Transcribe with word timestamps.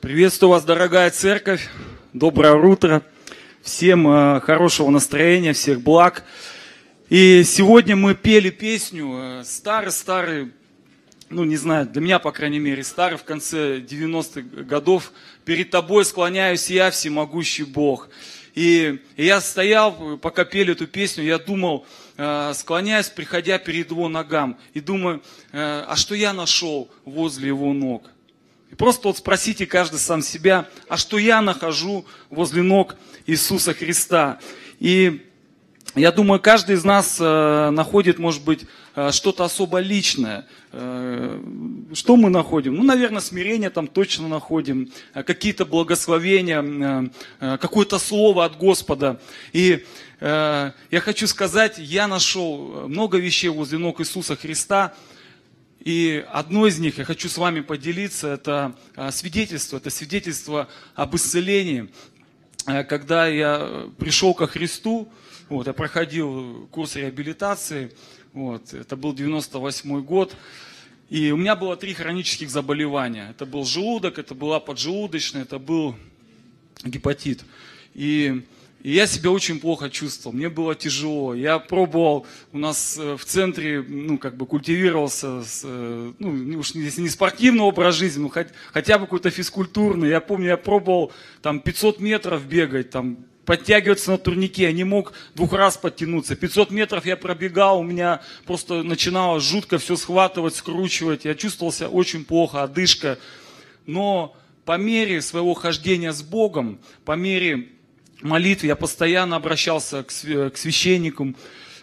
Приветствую 0.00 0.50
вас, 0.50 0.64
дорогая 0.64 1.10
церковь. 1.10 1.68
Доброе 2.12 2.54
утро. 2.54 3.02
Всем 3.62 4.06
э, 4.06 4.40
хорошего 4.40 4.90
настроения, 4.90 5.52
всех 5.52 5.80
благ. 5.80 6.22
И 7.08 7.42
сегодня 7.42 7.96
мы 7.96 8.14
пели 8.14 8.50
песню 8.50 9.42
старый-старый, 9.44 10.44
э, 10.44 10.48
ну 11.30 11.42
не 11.42 11.56
знаю, 11.56 11.84
для 11.88 12.00
меня, 12.00 12.20
по 12.20 12.30
крайней 12.30 12.60
мере, 12.60 12.84
старый, 12.84 13.18
в 13.18 13.24
конце 13.24 13.80
90-х 13.80 14.62
годов. 14.62 15.10
«Перед 15.44 15.70
тобой 15.70 16.04
склоняюсь 16.04 16.70
я, 16.70 16.92
всемогущий 16.92 17.64
Бог». 17.64 18.08
И, 18.54 19.00
я 19.16 19.40
стоял, 19.40 20.16
пока 20.18 20.44
пели 20.44 20.74
эту 20.74 20.86
песню, 20.86 21.24
я 21.24 21.40
думал, 21.40 21.84
э, 22.16 22.52
склоняясь, 22.54 23.08
приходя 23.08 23.58
перед 23.58 23.90
его 23.90 24.08
ногам, 24.08 24.60
и 24.74 24.80
думаю, 24.80 25.22
а 25.52 25.94
что 25.96 26.14
я 26.14 26.32
нашел 26.32 26.88
возле 27.04 27.48
его 27.48 27.72
ног? 27.72 28.08
Просто 28.76 29.08
вот 29.08 29.18
спросите 29.18 29.66
каждый 29.66 29.98
сам 29.98 30.22
себя, 30.22 30.68
а 30.88 30.96
что 30.96 31.18
я 31.18 31.40
нахожу 31.40 32.04
возле 32.30 32.62
ног 32.62 32.96
Иисуса 33.26 33.74
Христа? 33.74 34.38
И 34.78 35.24
я 35.94 36.12
думаю, 36.12 36.38
каждый 36.38 36.76
из 36.76 36.84
нас 36.84 37.16
э, 37.18 37.70
находит, 37.70 38.18
может 38.18 38.44
быть, 38.44 38.66
э, 38.94 39.10
что-то 39.10 39.44
особо 39.44 39.78
личное. 39.78 40.46
Э, 40.70 41.40
что 41.94 42.16
мы 42.16 42.30
находим? 42.30 42.76
Ну, 42.76 42.84
наверное, 42.84 43.20
смирение 43.20 43.70
там 43.70 43.88
точно 43.88 44.28
находим, 44.28 44.92
какие-то 45.12 45.64
благословения, 45.64 47.10
какое-то 47.40 47.98
слово 47.98 48.44
от 48.44 48.56
Господа. 48.58 49.20
И 49.52 49.84
я 50.20 51.00
хочу 51.00 51.28
сказать, 51.28 51.78
я 51.78 52.08
нашел 52.08 52.88
много 52.88 53.18
вещей 53.18 53.48
возле 53.48 53.78
ног 53.78 54.00
Иисуса 54.00 54.34
Христа, 54.34 54.94
и 55.80 56.24
одно 56.30 56.66
из 56.66 56.78
них 56.78 56.98
я 56.98 57.04
хочу 57.04 57.28
с 57.28 57.38
вами 57.38 57.60
поделиться, 57.60 58.28
это 58.28 58.76
а, 58.96 59.12
свидетельство, 59.12 59.76
это 59.76 59.90
свидетельство 59.90 60.68
об 60.94 61.14
исцелении. 61.14 61.88
Э, 62.66 62.84
когда 62.84 63.26
я 63.26 63.88
пришел 63.98 64.34
ко 64.34 64.46
Христу, 64.46 65.08
вот, 65.48 65.66
я 65.66 65.72
проходил 65.72 66.68
курс 66.70 66.96
реабилитации, 66.96 67.92
вот, 68.32 68.74
это 68.74 68.96
был 68.96 69.14
98 69.14 70.02
год, 70.02 70.34
и 71.08 71.30
у 71.30 71.36
меня 71.36 71.56
было 71.56 71.76
три 71.76 71.94
хронических 71.94 72.50
заболевания. 72.50 73.30
Это 73.30 73.46
был 73.46 73.64
желудок, 73.64 74.18
это 74.18 74.34
была 74.34 74.60
поджелудочная, 74.60 75.42
это 75.42 75.58
был 75.58 75.96
гепатит. 76.84 77.44
И 77.94 78.44
и 78.82 78.92
я 78.92 79.08
себя 79.08 79.30
очень 79.30 79.58
плохо 79.58 79.90
чувствовал, 79.90 80.36
мне 80.36 80.48
было 80.48 80.74
тяжело. 80.74 81.34
Я 81.34 81.58
пробовал, 81.58 82.26
у 82.52 82.58
нас 82.58 82.96
э, 82.96 83.16
в 83.16 83.24
центре, 83.24 83.84
ну, 83.86 84.18
как 84.18 84.36
бы 84.36 84.46
культивировался, 84.46 85.42
с, 85.42 85.62
э, 85.64 86.12
ну, 86.18 86.58
уж 86.58 86.70
если 86.72 87.02
не 87.02 87.08
спортивный 87.08 87.62
образ 87.62 87.96
жизни, 87.96 88.22
ну, 88.22 88.28
хоть, 88.28 88.48
хотя 88.72 88.98
бы 88.98 89.06
какой-то 89.06 89.30
физкультурный. 89.30 90.10
Я 90.10 90.20
помню, 90.20 90.48
я 90.48 90.56
пробовал 90.56 91.12
там 91.42 91.58
500 91.58 91.98
метров 91.98 92.46
бегать, 92.46 92.90
там, 92.90 93.18
подтягиваться 93.44 94.12
на 94.12 94.18
турнике, 94.18 94.64
я 94.64 94.72
не 94.72 94.84
мог 94.84 95.12
двух 95.34 95.54
раз 95.54 95.76
подтянуться. 95.76 96.36
500 96.36 96.70
метров 96.70 97.04
я 97.04 97.16
пробегал, 97.16 97.80
у 97.80 97.82
меня 97.82 98.20
просто 98.46 98.84
начинало 98.84 99.40
жутко 99.40 99.78
все 99.78 99.96
схватывать, 99.96 100.54
скручивать. 100.54 101.24
Я 101.24 101.34
чувствовал 101.34 101.72
себя 101.72 101.88
очень 101.88 102.24
плохо, 102.24 102.62
одышка. 102.62 103.18
Но 103.86 104.36
по 104.64 104.76
мере 104.76 105.20
своего 105.22 105.54
хождения 105.54 106.12
с 106.12 106.22
Богом, 106.22 106.78
по 107.06 107.12
мере 107.12 107.70
молитве 108.22 108.68
я 108.68 108.76
постоянно 108.76 109.36
обращался 109.36 110.02
к 110.02 110.10
священникам, 110.10 111.36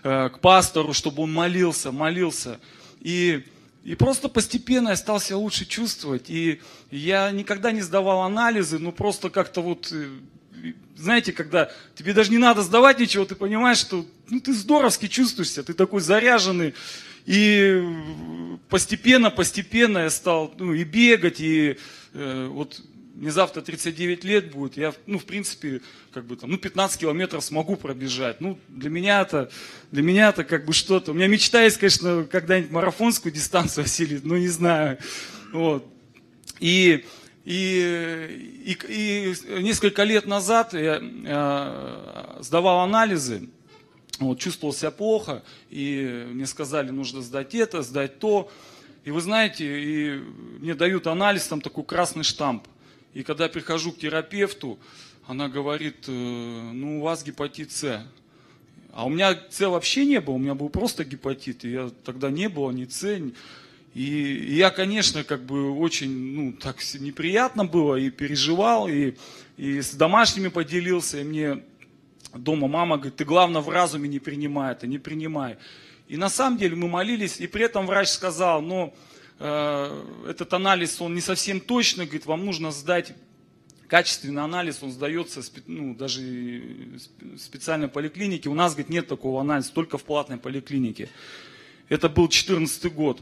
э, 0.03 0.29
к 0.29 0.39
пастору, 0.39 0.93
чтобы 0.93 1.23
он 1.23 1.33
молился, 1.33 1.91
молился. 1.91 2.59
И, 2.99 3.45
и 3.83 3.95
просто 3.95 4.29
постепенно 4.29 4.89
я 4.89 4.95
стал 4.95 5.19
себя 5.19 5.37
лучше 5.37 5.65
чувствовать. 5.65 6.29
И 6.29 6.61
я 6.91 7.31
никогда 7.31 7.71
не 7.71 7.81
сдавал 7.81 8.21
анализы, 8.21 8.79
ну 8.79 8.91
просто 8.91 9.29
как-то 9.29 9.61
вот, 9.61 9.91
э, 9.91 10.09
знаете, 10.95 11.31
когда 11.31 11.71
тебе 11.95 12.13
даже 12.13 12.31
не 12.31 12.37
надо 12.37 12.61
сдавать 12.61 12.99
ничего, 12.99 13.25
ты 13.25 13.35
понимаешь, 13.35 13.77
что 13.77 14.05
ну, 14.29 14.39
ты 14.39 14.53
здоровски 14.53 15.07
чувствуешься, 15.07 15.63
ты 15.63 15.73
такой 15.73 16.01
заряженный. 16.01 16.73
И 17.25 17.83
постепенно, 18.69 19.31
постепенно 19.31 19.99
я 19.99 20.09
стал 20.09 20.53
ну, 20.59 20.73
и 20.73 20.83
бегать, 20.83 21.39
и 21.39 21.77
э, 22.13 22.47
вот 22.51 22.81
мне 23.15 23.31
завтра 23.31 23.61
39 23.61 24.25
лет 24.25 24.51
будет, 24.51 24.75
я, 24.75 24.93
ну, 25.05 25.17
в 25.17 25.23
принципе, 25.23 25.81
как 26.13 26.25
бы 26.25 26.35
там, 26.35 26.51
ну, 26.51 26.57
15 26.57 26.99
километров 26.99 27.45
смогу 27.45 27.77
пробежать. 27.77 28.41
Ну, 28.41 28.59
для 28.67 28.89
меня 28.89 29.21
это, 29.21 29.49
для 29.91 30.03
меня 30.03 30.29
это 30.29 30.43
как 30.43 30.65
бы 30.65 30.73
что-то. 30.73 31.11
У 31.11 31.13
меня 31.13 31.27
мечта 31.27 31.63
есть, 31.63 31.77
конечно, 31.77 32.25
когда-нибудь 32.25 32.71
марафонскую 32.71 33.31
дистанцию 33.31 33.85
осилить, 33.85 34.25
но 34.25 34.37
не 34.37 34.49
знаю. 34.49 34.97
Вот. 35.53 35.87
И, 36.59 37.05
и, 37.45 38.65
и, 38.65 38.77
и 38.89 39.63
несколько 39.63 40.03
лет 40.03 40.25
назад 40.25 40.73
я, 40.73 40.97
я 40.97 42.35
сдавал 42.41 42.81
анализы, 42.81 43.47
вот, 44.19 44.39
чувствовал 44.39 44.73
себя 44.73 44.91
плохо, 44.91 45.41
и 45.69 46.27
мне 46.31 46.45
сказали, 46.47 46.89
нужно 46.89 47.21
сдать 47.21 47.55
это, 47.55 47.81
сдать 47.81 48.19
то. 48.19 48.51
И 49.05 49.11
вы 49.11 49.21
знаете, 49.21 49.65
и 49.65 50.19
мне 50.59 50.73
дают 50.73 51.07
анализ, 51.07 51.47
там 51.47 51.61
такой 51.61 51.85
красный 51.85 52.23
штамп. 52.23 52.67
И 53.15 53.23
когда 53.23 53.47
прихожу 53.47 53.93
к 53.93 53.97
терапевту, 53.97 54.77
она 55.25 55.47
говорит, 55.47 56.03
«Э, 56.07 56.11
ну 56.11 56.99
у 56.99 57.03
вас 57.03 57.23
гепатит 57.23 57.71
С. 57.71 58.05
А 58.91 59.05
у 59.05 59.09
меня 59.09 59.39
С 59.49 59.67
вообще 59.67 60.05
не 60.05 60.19
было, 60.19 60.35
у 60.35 60.37
меня 60.37 60.53
был 60.53 60.67
просто 60.67 61.05
гепатит. 61.05 61.63
И 61.63 61.71
я 61.71 61.89
тогда 62.03 62.29
не 62.29 62.49
было 62.49 62.71
ни 62.71 62.85
С. 62.85 63.03
И, 63.05 63.31
и 63.93 64.55
я, 64.55 64.69
конечно, 64.69 65.23
как 65.23 65.45
бы 65.45 65.71
очень, 65.71 66.11
ну, 66.11 66.51
так 66.51 66.75
неприятно 66.99 67.63
было 67.63 67.95
и 67.95 68.09
переживал, 68.09 68.89
и, 68.89 69.13
и 69.55 69.81
с 69.81 69.91
домашними 69.91 70.49
поделился, 70.49 71.21
и 71.21 71.23
мне 71.23 71.63
дома 72.33 72.67
мама 72.67 72.97
говорит, 72.97 73.15
ты 73.15 73.23
главное 73.23 73.61
в 73.61 73.69
разуме 73.69 74.09
не 74.09 74.19
принимай 74.19 74.73
это, 74.73 74.87
не 74.87 74.99
принимай. 74.99 75.55
И 76.09 76.17
на 76.17 76.27
самом 76.27 76.57
деле 76.57 76.75
мы 76.75 76.89
молились, 76.89 77.39
и 77.39 77.47
при 77.47 77.63
этом 77.63 77.87
врач 77.87 78.09
сказал, 78.09 78.61
ну, 78.61 78.93
Э, 78.93 79.14
этот 79.37 80.53
анализ, 80.53 81.01
он 81.01 81.13
не 81.13 81.21
совсем 81.21 81.59
точный, 81.59 82.05
говорит, 82.05 82.25
вам 82.25 82.45
нужно 82.45 82.71
сдать 82.71 83.13
качественный 83.87 84.41
анализ, 84.41 84.79
он 84.81 84.91
сдается 84.91 85.41
ну, 85.67 85.93
даже 85.93 86.21
в 86.21 87.37
специальной 87.37 87.87
поликлинике. 87.87 88.49
У 88.49 88.53
нас, 88.53 88.73
говорит, 88.73 88.89
нет 88.89 89.07
такого 89.07 89.41
анализа, 89.41 89.71
только 89.73 89.97
в 89.97 90.03
платной 90.03 90.37
поликлинике. 90.37 91.09
Это 91.89 92.09
был 92.09 92.27
2014 92.27 92.93
год. 92.93 93.21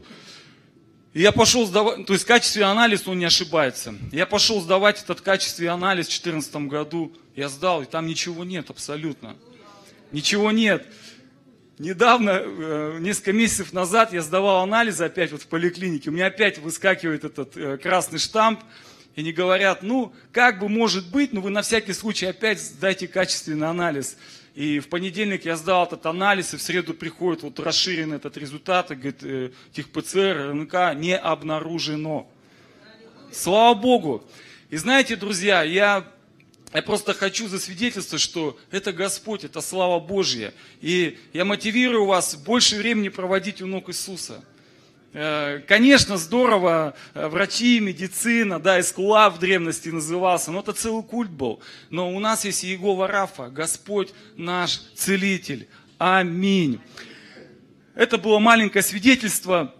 И 1.12 1.20
я 1.20 1.30
пошел 1.30 1.66
сдавать, 1.66 2.06
то 2.06 2.12
есть 2.12 2.24
качественный 2.24 2.66
анализ, 2.66 3.06
он 3.06 3.18
не 3.18 3.24
ошибается. 3.24 3.94
Я 4.10 4.26
пошел 4.26 4.60
сдавать 4.60 5.02
этот 5.02 5.20
качественный 5.20 5.68
анализ 5.68 6.06
в 6.06 6.10
2014 6.10 6.56
году, 6.68 7.12
я 7.36 7.48
сдал, 7.48 7.82
и 7.82 7.86
там 7.86 8.06
ничего 8.06 8.44
нет 8.44 8.70
абсолютно. 8.70 9.36
Ничего 10.10 10.50
нет. 10.50 10.86
Недавно, 11.78 12.40
э, 12.40 12.98
несколько 13.00 13.32
месяцев 13.32 13.72
назад, 13.72 14.12
я 14.12 14.22
сдавал 14.22 14.62
анализы 14.62 15.04
опять 15.04 15.32
вот 15.32 15.42
в 15.42 15.48
поликлинике. 15.48 16.10
У 16.10 16.12
меня 16.12 16.26
опять 16.26 16.58
выскакивает 16.58 17.24
этот 17.24 17.56
э, 17.56 17.78
красный 17.78 18.20
штамп. 18.20 18.60
И 19.16 19.22
не 19.22 19.32
говорят, 19.32 19.82
ну, 19.82 20.12
как 20.30 20.60
бы 20.60 20.68
может 20.68 21.10
быть, 21.10 21.32
но 21.32 21.40
вы 21.40 21.50
на 21.50 21.62
всякий 21.62 21.92
случай 21.92 22.26
опять 22.26 22.60
сдайте 22.60 23.08
качественный 23.08 23.68
анализ. 23.68 24.16
И 24.54 24.78
в 24.78 24.88
понедельник 24.88 25.46
я 25.46 25.56
сдал 25.56 25.84
этот 25.84 26.06
анализ, 26.06 26.54
и 26.54 26.58
в 26.58 26.62
среду 26.62 26.94
приходит 26.94 27.42
вот 27.42 27.58
расширенный 27.58 28.16
этот 28.16 28.36
результат, 28.36 28.92
и 28.92 28.94
говорит, 28.94 29.24
э, 29.24 29.50
ПЦР, 29.92 30.50
РНК 30.50 30.96
не 30.96 31.16
обнаружено. 31.16 32.30
Слава 33.32 33.74
Богу. 33.74 34.24
И 34.70 34.76
знаете, 34.76 35.16
друзья, 35.16 35.64
я 35.64 36.04
я 36.74 36.82
просто 36.82 37.14
хочу 37.14 37.46
засвидетельствовать, 37.46 38.20
что 38.20 38.58
это 38.72 38.92
Господь, 38.92 39.44
это 39.44 39.60
слава 39.60 40.00
Божья. 40.00 40.52
И 40.80 41.18
я 41.32 41.44
мотивирую 41.44 42.04
вас 42.04 42.34
больше 42.34 42.76
времени 42.76 43.10
проводить 43.10 43.62
у 43.62 43.66
ног 43.66 43.88
Иисуса. 43.90 44.44
Э, 45.12 45.60
конечно, 45.68 46.18
здорово, 46.18 46.96
э, 47.14 47.28
врачи, 47.28 47.78
медицина, 47.78 48.58
да, 48.58 48.80
Искула 48.80 49.30
в 49.30 49.38
древности 49.38 49.90
назывался, 49.90 50.50
но 50.50 50.60
это 50.60 50.72
целый 50.72 51.04
культ 51.04 51.30
был. 51.30 51.60
Но 51.90 52.12
у 52.12 52.18
нас 52.18 52.44
есть 52.44 52.64
Иегова 52.64 53.06
Рафа, 53.06 53.50
Господь 53.50 54.12
наш 54.36 54.80
целитель. 54.96 55.68
Аминь. 55.98 56.80
Это 57.94 58.18
было 58.18 58.40
маленькое 58.40 58.82
свидетельство, 58.82 59.72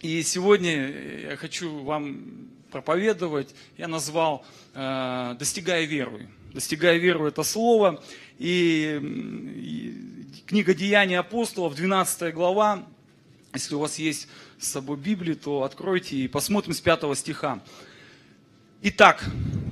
и 0.00 0.22
сегодня 0.22 1.28
я 1.28 1.36
хочу 1.36 1.82
вам 1.82 2.48
проповедовать, 2.72 3.54
я 3.76 3.86
назвал 3.86 4.44
э, 4.74 5.36
«Достигая 5.38 5.84
веры». 5.84 6.28
«Достигая 6.52 6.96
веры»– 6.96 7.28
это 7.28 7.44
слово. 7.44 8.02
И, 8.38 8.98
книга 10.46 10.74
«Деяния 10.74 11.20
апостолов», 11.20 11.76
12 11.76 12.34
глава, 12.34 12.84
если 13.54 13.74
у 13.74 13.78
вас 13.78 13.98
есть 13.98 14.28
с 14.58 14.68
собой 14.68 14.96
Библия, 14.96 15.34
то 15.34 15.62
откройте 15.62 16.16
и 16.16 16.28
посмотрим 16.28 16.74
с 16.74 16.80
5 16.80 17.16
стиха. 17.16 17.62
Итак, 18.82 19.24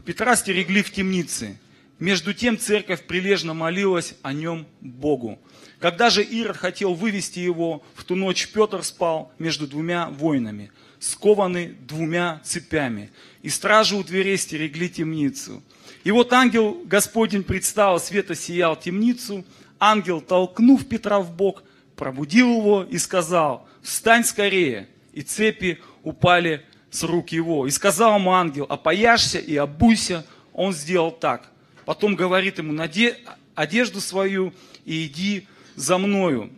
Петра 0.04 0.36
стерегли 0.36 0.82
в 0.82 0.92
темнице. 0.92 1.58
Между 1.98 2.32
тем 2.32 2.58
церковь 2.58 3.06
прилежно 3.06 3.54
молилась 3.54 4.14
о 4.22 4.32
нем 4.32 4.66
Богу. 4.80 5.38
Когда 5.80 6.10
же 6.10 6.22
Ирод 6.22 6.56
хотел 6.56 6.94
вывести 6.94 7.38
его, 7.40 7.82
в 7.94 8.04
ту 8.04 8.14
ночь 8.14 8.48
Петр 8.48 8.82
спал 8.82 9.32
между 9.38 9.66
двумя 9.66 10.08
воинами. 10.08 10.70
Скованы 11.00 11.74
двумя 11.80 12.40
цепями, 12.44 13.10
и 13.42 13.48
стражи 13.48 13.96
у 13.96 14.04
дверей 14.04 14.36
стерегли 14.36 14.88
темницу. 14.88 15.62
И 16.04 16.10
вот 16.12 16.32
ангел 16.32 16.82
Господень 16.84 17.42
предстал, 17.42 17.98
света 17.98 18.34
сиял 18.34 18.76
темницу, 18.76 19.44
ангел, 19.78 20.20
толкнув 20.20 20.86
Петра 20.86 21.20
в 21.20 21.34
бок, 21.34 21.64
пробудил 21.96 22.56
его 22.58 22.82
и 22.88 22.98
сказал, 22.98 23.66
встань 23.82 24.24
скорее. 24.24 24.88
И 25.12 25.22
цепи 25.22 25.80
упали 26.02 26.64
с 26.90 27.02
рук 27.02 27.30
его. 27.30 27.66
И 27.66 27.70
сказал 27.70 28.18
ему 28.18 28.32
ангел, 28.32 28.66
опояшься 28.68 29.38
и 29.38 29.56
обуйся. 29.56 30.24
Он 30.52 30.72
сделал 30.72 31.10
так. 31.10 31.50
Потом 31.84 32.14
говорит 32.14 32.58
ему, 32.58 32.72
наде 32.72 33.18
одежду 33.54 34.00
свою 34.00 34.52
и 34.84 35.06
иди 35.06 35.46
за 35.76 35.98
мною. 35.98 36.50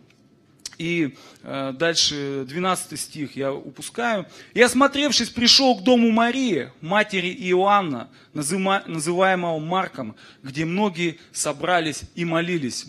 И 0.83 1.15
э, 1.43 1.73
дальше 1.79 2.43
12 2.45 2.99
стих 2.99 3.37
я 3.37 3.53
упускаю. 3.53 4.25
«И 4.53 4.61
осмотревшись, 4.61 5.29
пришел 5.29 5.77
к 5.77 5.83
дому 5.83 6.11
Марии, 6.11 6.71
матери 6.81 7.29
Иоанна, 7.29 8.09
называемого 8.33 9.59
Марком, 9.59 10.13
где 10.43 10.65
многие 10.65 11.19
собрались 11.31 12.01
и 12.15 12.25
молились». 12.25 12.85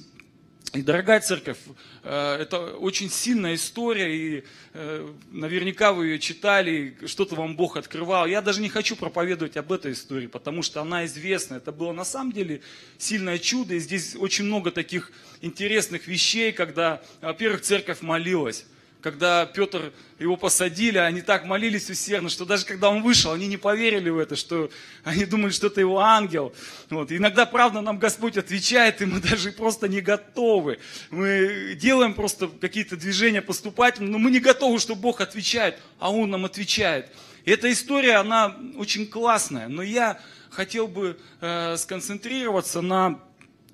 И, 0.75 0.83
дорогая 0.83 1.21
церковь, 1.21 1.59
э, 2.03 2.37
это 2.41 2.75
очень 2.75 3.09
сильная 3.09 3.55
история, 3.55 4.17
и 4.17 4.45
э, 4.73 5.09
наверняка 5.31 5.93
вы 5.93 6.09
ее 6.09 6.19
читали, 6.19 6.97
что-то 7.07 7.37
вам 7.37 7.55
Бог 7.55 7.77
открывал. 7.77 8.27
Я 8.27 8.43
даже 8.43 8.61
не 8.61 8.69
хочу 8.69 8.97
проповедовать 8.97 9.57
об 9.57 9.71
этой 9.71 9.93
истории, 9.93 10.27
потому 10.27 10.63
что 10.63 10.81
она 10.81 11.05
известна. 11.05 11.55
Это 11.55 11.71
было 11.71 11.93
на 11.93 12.05
самом 12.05 12.33
деле 12.33 12.61
сильное 12.99 13.39
чудо, 13.39 13.75
и 13.75 13.79
здесь 13.79 14.17
очень 14.17 14.47
много 14.47 14.73
таких 14.73 15.13
интересных 15.43 16.09
вещей, 16.09 16.51
когда, 16.51 17.01
во-первых, 17.21 17.61
церковь 17.61 18.01
молилась 18.03 18.67
когда 19.05 19.45
Петр, 19.45 19.93
его 20.19 20.39
посадили, 20.39 20.97
они 20.97 21.21
так 21.21 21.45
молились 21.45 21.91
усердно, 21.91 22.31
что 22.31 22.47
даже 22.47 22.65
когда 22.65 22.89
он 22.89 23.03
вышел, 23.03 23.33
они 23.33 23.47
не 23.49 23.59
поверили 23.59 24.09
в 24.09 24.19
это, 24.19 24.35
что 24.35 24.71
они 25.05 25.27
думали, 25.27 25.51
что 25.51 25.67
это 25.67 25.79
его 25.79 26.01
ангел. 26.01 26.55
Вот. 26.89 27.13
Иногда, 27.13 27.45
правда, 27.45 27.83
нам 27.83 27.99
Господь 27.99 28.39
отвечает, 28.39 29.03
и 29.03 29.05
мы 29.05 29.21
даже 29.21 29.53
просто 29.53 29.89
не 29.89 30.01
готовы. 30.01 30.79
Мы 31.11 31.77
делаем 31.79 32.15
просто 32.15 32.49
какие-то 32.49 32.97
движения 32.97 33.43
поступательные, 33.43 34.11
но 34.11 34.17
мы 34.17 34.31
не 34.31 34.41
готовы, 34.41 34.79
что 34.79 34.95
Бог 34.95 35.21
отвечает, 35.21 35.79
а 35.99 36.11
Он 36.11 36.31
нам 36.31 36.47
отвечает. 36.47 37.11
И 37.45 37.51
эта 37.51 37.71
история, 37.71 38.15
она 38.15 38.57
очень 38.79 39.07
классная, 39.07 39.69
но 39.69 39.83
я 39.83 40.19
хотел 40.49 40.89
бы 40.89 41.19
э, 41.43 41.77
сконцентрироваться 41.77 42.81
на 42.81 43.21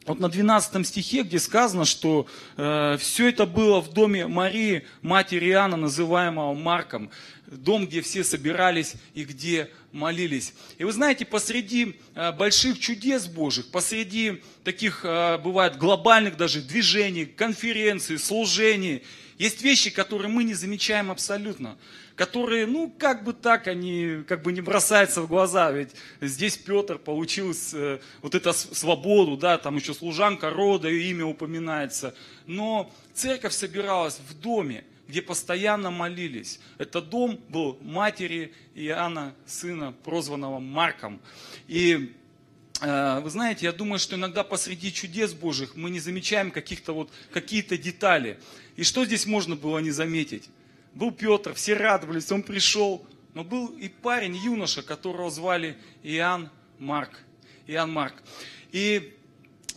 вот 0.06 0.18
на 0.18 0.28
12 0.28 0.86
стихе, 0.86 1.22
где 1.22 1.38
сказано, 1.38 1.84
что 1.84 2.26
э, 2.56 2.96
все 2.98 3.28
это 3.28 3.46
было 3.46 3.80
в 3.80 3.92
доме 3.92 4.26
Марии, 4.26 4.84
матери 5.02 5.50
Иоанна, 5.50 5.76
называемого 5.76 6.54
Марком, 6.54 7.10
дом, 7.46 7.86
где 7.86 8.00
все 8.00 8.24
собирались 8.24 8.94
и 9.14 9.24
где 9.24 9.70
молились. 9.92 10.54
И 10.78 10.84
вы 10.84 10.92
знаете, 10.92 11.26
посреди 11.26 11.96
э, 12.14 12.32
больших 12.32 12.78
чудес 12.78 13.26
Божьих, 13.26 13.70
посреди 13.70 14.42
таких, 14.64 15.04
э, 15.04 15.38
бывает, 15.38 15.76
глобальных 15.76 16.36
даже 16.36 16.62
движений, 16.62 17.26
конференций, 17.26 18.18
служений, 18.18 19.02
есть 19.38 19.62
вещи, 19.62 19.90
которые 19.90 20.30
мы 20.30 20.44
не 20.44 20.54
замечаем 20.54 21.10
абсолютно 21.10 21.76
которые, 22.20 22.66
ну, 22.66 22.94
как 22.98 23.24
бы 23.24 23.32
так, 23.32 23.66
они 23.66 24.24
как 24.28 24.42
бы 24.42 24.52
не 24.52 24.60
бросаются 24.60 25.22
в 25.22 25.26
глаза. 25.26 25.70
Ведь 25.70 25.92
здесь 26.20 26.54
Петр 26.58 26.98
получил 26.98 27.54
э, 27.72 27.98
вот 28.20 28.34
эту 28.34 28.52
свободу, 28.52 29.38
да, 29.38 29.56
там 29.56 29.76
еще 29.76 29.94
служанка 29.94 30.50
рода, 30.50 30.86
ее 30.86 31.12
имя 31.12 31.24
упоминается. 31.24 32.14
Но 32.46 32.92
церковь 33.14 33.54
собиралась 33.54 34.20
в 34.28 34.38
доме, 34.38 34.84
где 35.08 35.22
постоянно 35.22 35.90
молились. 35.90 36.60
Этот 36.76 37.08
дом 37.08 37.40
был 37.48 37.78
матери 37.80 38.52
Иоанна, 38.74 39.34
сына, 39.46 39.94
прозванного 40.04 40.58
Марком. 40.58 41.22
И 41.68 42.12
э, 42.82 43.20
вы 43.20 43.30
знаете, 43.30 43.64
я 43.64 43.72
думаю, 43.72 43.98
что 43.98 44.16
иногда 44.16 44.44
посреди 44.44 44.92
чудес 44.92 45.32
Божьих 45.32 45.74
мы 45.74 45.88
не 45.88 46.00
замечаем 46.00 46.50
каких-то 46.50 46.92
вот, 46.92 47.10
какие-то 47.32 47.78
детали. 47.78 48.38
И 48.76 48.84
что 48.84 49.06
здесь 49.06 49.24
можно 49.24 49.56
было 49.56 49.78
не 49.78 49.90
заметить? 49.90 50.50
Был 50.94 51.10
Петр, 51.12 51.54
все 51.54 51.74
радовались, 51.74 52.30
он 52.32 52.42
пришел. 52.42 53.04
Но 53.34 53.44
был 53.44 53.68
и 53.68 53.88
парень, 53.88 54.36
юноша, 54.36 54.82
которого 54.82 55.30
звали 55.30 55.76
Иоанн 56.02 56.50
Марк. 56.78 57.20
Иоанн 57.66 57.92
Марк. 57.92 58.14
И 58.72 59.14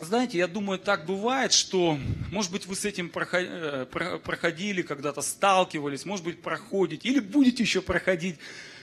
знаете, 0.00 0.38
я 0.38 0.48
думаю, 0.48 0.78
так 0.78 1.06
бывает, 1.06 1.52
что, 1.52 1.98
может 2.32 2.50
быть, 2.50 2.66
вы 2.66 2.74
с 2.74 2.84
этим 2.84 3.12
э, 3.14 3.86
проходили, 4.24 4.82
когда-то 4.82 5.20
сталкивались, 5.22 6.04
может 6.04 6.24
быть, 6.24 6.42
проходите, 6.42 7.08
или 7.08 7.20
будете 7.20 7.62
еще 7.62 7.80
проходить, 7.80 8.36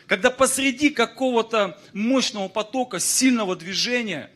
когда 0.08 0.30
посреди 0.30 0.90
какого-то 0.90 1.80
мощного 1.94 2.48
потока, 2.48 3.00
сильного 3.00 3.56
движения, 3.56 4.32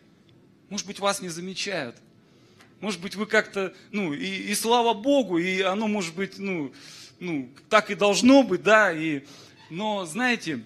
может 0.69 0.85
быть, 0.87 0.99
вас 0.99 1.21
не 1.21 1.29
замечают. 1.29 1.95
Может 2.81 3.01
быть, 3.01 3.15
вы 3.15 3.25
как-то, 3.25 3.73
ну, 3.91 4.13
и, 4.13 4.25
и 4.25 4.55
слава 4.55 4.93
Богу, 4.93 5.37
и 5.37 5.61
оно, 5.61 5.87
может 5.87 6.13
быть, 6.15 6.37
ну, 6.37 6.73
ну, 7.19 7.49
так 7.69 7.89
и 7.89 7.95
должно 7.95 8.43
быть, 8.43 8.63
да, 8.63 8.91
и, 8.91 9.23
но, 9.69 10.05
знаете, 10.05 10.63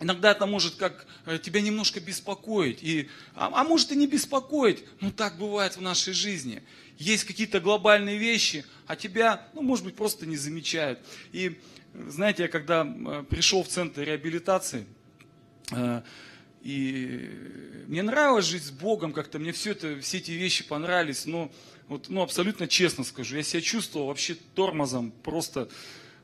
иногда 0.00 0.32
это 0.32 0.46
может 0.46 0.76
как 0.76 1.06
э, 1.26 1.38
тебя 1.38 1.60
немножко 1.60 2.00
беспокоить, 2.00 2.82
и, 2.82 3.08
а, 3.34 3.50
а 3.52 3.64
может 3.64 3.92
и 3.92 3.96
не 3.96 4.06
беспокоить, 4.06 4.84
ну, 5.00 5.10
так 5.10 5.38
бывает 5.38 5.76
в 5.76 5.80
нашей 5.80 6.12
жизни. 6.12 6.62
Есть 6.98 7.24
какие-то 7.24 7.60
глобальные 7.60 8.18
вещи, 8.18 8.64
а 8.86 8.96
тебя, 8.96 9.48
ну, 9.54 9.62
может 9.62 9.84
быть, 9.84 9.94
просто 9.94 10.26
не 10.26 10.36
замечают. 10.36 11.00
И, 11.32 11.58
знаете, 11.94 12.44
я 12.44 12.48
когда 12.48 12.84
э, 12.84 13.24
пришел 13.28 13.62
в 13.62 13.68
центр 13.68 14.02
реабилитации, 14.02 14.86
э, 15.70 16.02
и 16.62 17.30
мне 17.86 18.02
нравилось 18.02 18.46
жить 18.46 18.64
с 18.64 18.70
Богом, 18.70 19.12
как-то 19.12 19.38
мне 19.38 19.52
все, 19.52 19.72
это, 19.72 20.00
все 20.00 20.18
эти 20.18 20.32
вещи 20.32 20.64
понравились, 20.64 21.26
но 21.26 21.50
вот, 21.88 22.06
ну, 22.08 22.22
абсолютно 22.22 22.66
честно 22.66 23.04
скажу, 23.04 23.36
я 23.36 23.42
себя 23.42 23.62
чувствовал 23.62 24.08
вообще 24.08 24.36
тормозом, 24.54 25.10
просто 25.10 25.68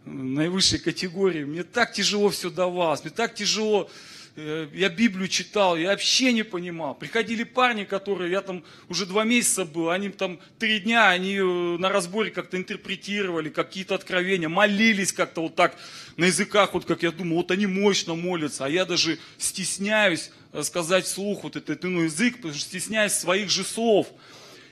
наивысшей 0.04 0.78
категории. 0.78 1.44
Мне 1.44 1.62
так 1.62 1.92
тяжело 1.92 2.28
все 2.28 2.50
давалось, 2.50 3.02
мне 3.02 3.10
так 3.10 3.34
тяжело, 3.34 3.90
я 4.36 4.88
Библию 4.88 5.28
читал, 5.28 5.76
я 5.76 5.90
вообще 5.90 6.32
не 6.32 6.42
понимал. 6.42 6.94
Приходили 6.94 7.44
парни, 7.44 7.84
которые, 7.84 8.32
я 8.32 8.40
там 8.40 8.64
уже 8.88 9.06
два 9.06 9.22
месяца 9.22 9.64
был, 9.64 9.90
они 9.90 10.08
там 10.08 10.40
три 10.58 10.80
дня, 10.80 11.08
они 11.08 11.36
э, 11.36 11.42
на 11.42 11.88
разборе 11.88 12.32
как-то 12.32 12.56
интерпретировали 12.56 13.48
какие-то 13.48 13.94
откровения, 13.94 14.48
молились 14.48 15.12
как-то 15.12 15.42
вот 15.42 15.54
так 15.54 15.76
на 16.16 16.24
языках, 16.24 16.74
вот 16.74 16.84
как 16.84 17.04
я 17.04 17.12
думаю, 17.12 17.36
вот 17.36 17.52
они 17.52 17.66
мощно 17.66 18.16
молятся, 18.16 18.64
а 18.64 18.68
я 18.68 18.84
даже 18.84 19.18
стесняюсь 19.38 20.32
э, 20.52 20.64
сказать 20.64 21.04
вслух 21.04 21.44
вот 21.44 21.54
этот 21.54 21.84
иной 21.84 22.04
язык, 22.04 22.36
потому 22.36 22.54
что 22.54 22.62
стесняюсь 22.62 23.12
своих 23.12 23.50
же 23.50 23.62
слов. 23.62 24.08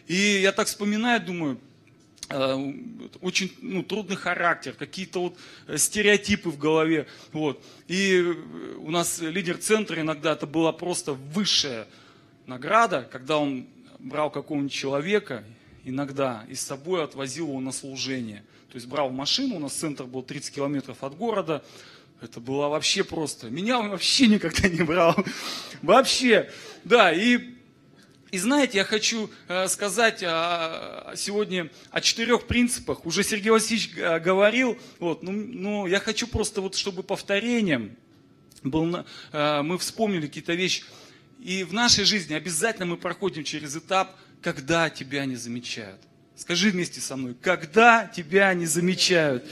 И 0.09 0.41
я 0.43 0.51
так 0.51 0.67
вспоминаю, 0.67 1.21
думаю, 1.21 1.55
э, 1.55 1.72
очень 3.21 3.53
ну, 3.61 3.83
трудный 3.83 4.17
характер, 4.17 4.75
какие-то 4.79 5.21
вот 5.21 5.39
э, 5.67 5.77
стереотипы 5.77 6.51
в 6.51 6.59
голове. 6.59 7.07
Вот. 7.33 7.63
И 7.89 8.21
э, 8.21 8.77
у 8.79 8.91
нас 8.91 9.21
лидер 9.21 9.59
центра 9.59 10.01
иногда 10.01 10.33
это 10.33 10.47
была 10.47 10.73
просто 10.73 11.13
высшая 11.13 11.87
награда, 12.47 13.09
когда 13.11 13.39
он 13.39 13.67
брал 13.99 14.31
какого-нибудь 14.31 14.73
человека, 14.73 15.45
иногда 15.85 16.45
и 16.49 16.55
с 16.55 16.61
собой 16.61 17.05
отвозил 17.05 17.49
его 17.49 17.61
на 17.61 17.73
служение. 17.73 18.45
То 18.71 18.77
есть 18.77 18.87
брал 18.87 19.11
машину, 19.11 19.57
у 19.57 19.59
нас 19.59 19.75
центр 19.75 20.05
был 20.05 20.23
30 20.23 20.55
километров 20.55 21.05
от 21.05 21.17
города, 21.17 21.63
это 22.23 22.41
было 22.41 22.69
вообще 22.69 23.05
просто. 23.05 23.51
Меня 23.51 23.81
он 23.81 23.91
вообще 23.91 24.29
никогда 24.29 24.69
не 24.69 24.83
брал. 24.83 25.17
Вообще. 25.83 26.49
Да, 26.85 27.13
и 27.13 27.57
и 28.33 28.39
знаете, 28.39 28.79
я 28.79 28.85
хочу 28.85 29.31
э, 29.47 29.69
сказать 29.69 30.21
сегодня 30.21 31.71
о 31.91 32.01
четырех 32.01 32.47
принципах. 32.47 33.05
Уже 33.05 33.23
Сергей 33.23 33.51
Васильевич 33.51 33.91
э, 33.95 34.19
говорил, 34.21 34.79
вот, 34.99 35.23
ну, 35.23 35.33
ну, 35.33 35.87
я 35.87 36.01
хочу 36.01 36.27
просто, 36.27 36.63
вот, 36.63 36.75
чтобы 36.75 37.03
повторением 37.03 37.95
был, 38.63 39.05
э, 39.33 39.63
мы 39.63 39.77
вспомнили 39.77 40.29
какие-то 40.29 40.55
вещи. 40.55 40.83
И 41.41 41.63
в 41.63 41.75
нашей 41.75 42.05
жизни 42.05 42.33
обязательно 42.33 42.87
мы 42.87 42.97
проходим 42.97 43.45
через 43.45 43.77
этап, 43.77 44.17
когда 44.41 44.89
тебя 44.89 45.27
не 45.27 45.37
замечают. 45.37 46.01
Скажи 46.35 46.71
вместе 46.71 47.03
со 47.03 47.17
мной, 47.17 47.37
когда 47.39 48.07
тебя 48.07 48.55
не 48.55 48.65
замечают. 48.65 49.45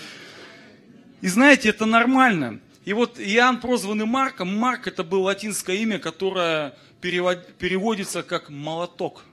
И 1.20 1.28
знаете, 1.28 1.68
это 1.68 1.84
нормально. 1.84 2.60
И 2.86 2.94
вот 2.94 3.20
Иоанн, 3.20 3.60
прозванный 3.60 4.06
Марком, 4.06 4.56
Марк 4.56 4.86
это 4.86 5.04
было 5.04 5.24
латинское 5.24 5.76
имя, 5.76 5.98
которое 5.98 6.74
переводится 7.00 8.22
как 8.22 8.50
молоток. 8.50 9.24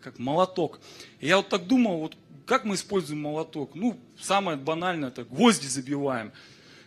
Как 0.00 0.18
молоток. 0.18 0.80
И 1.20 1.26
я 1.26 1.38
вот 1.38 1.48
так 1.48 1.66
думал, 1.66 1.98
вот 2.00 2.16
как 2.46 2.64
мы 2.64 2.76
используем 2.76 3.22
молоток? 3.22 3.74
Ну, 3.74 3.98
самое 4.20 4.56
банальное, 4.56 5.08
это 5.08 5.24
гвозди 5.24 5.66
забиваем. 5.66 6.32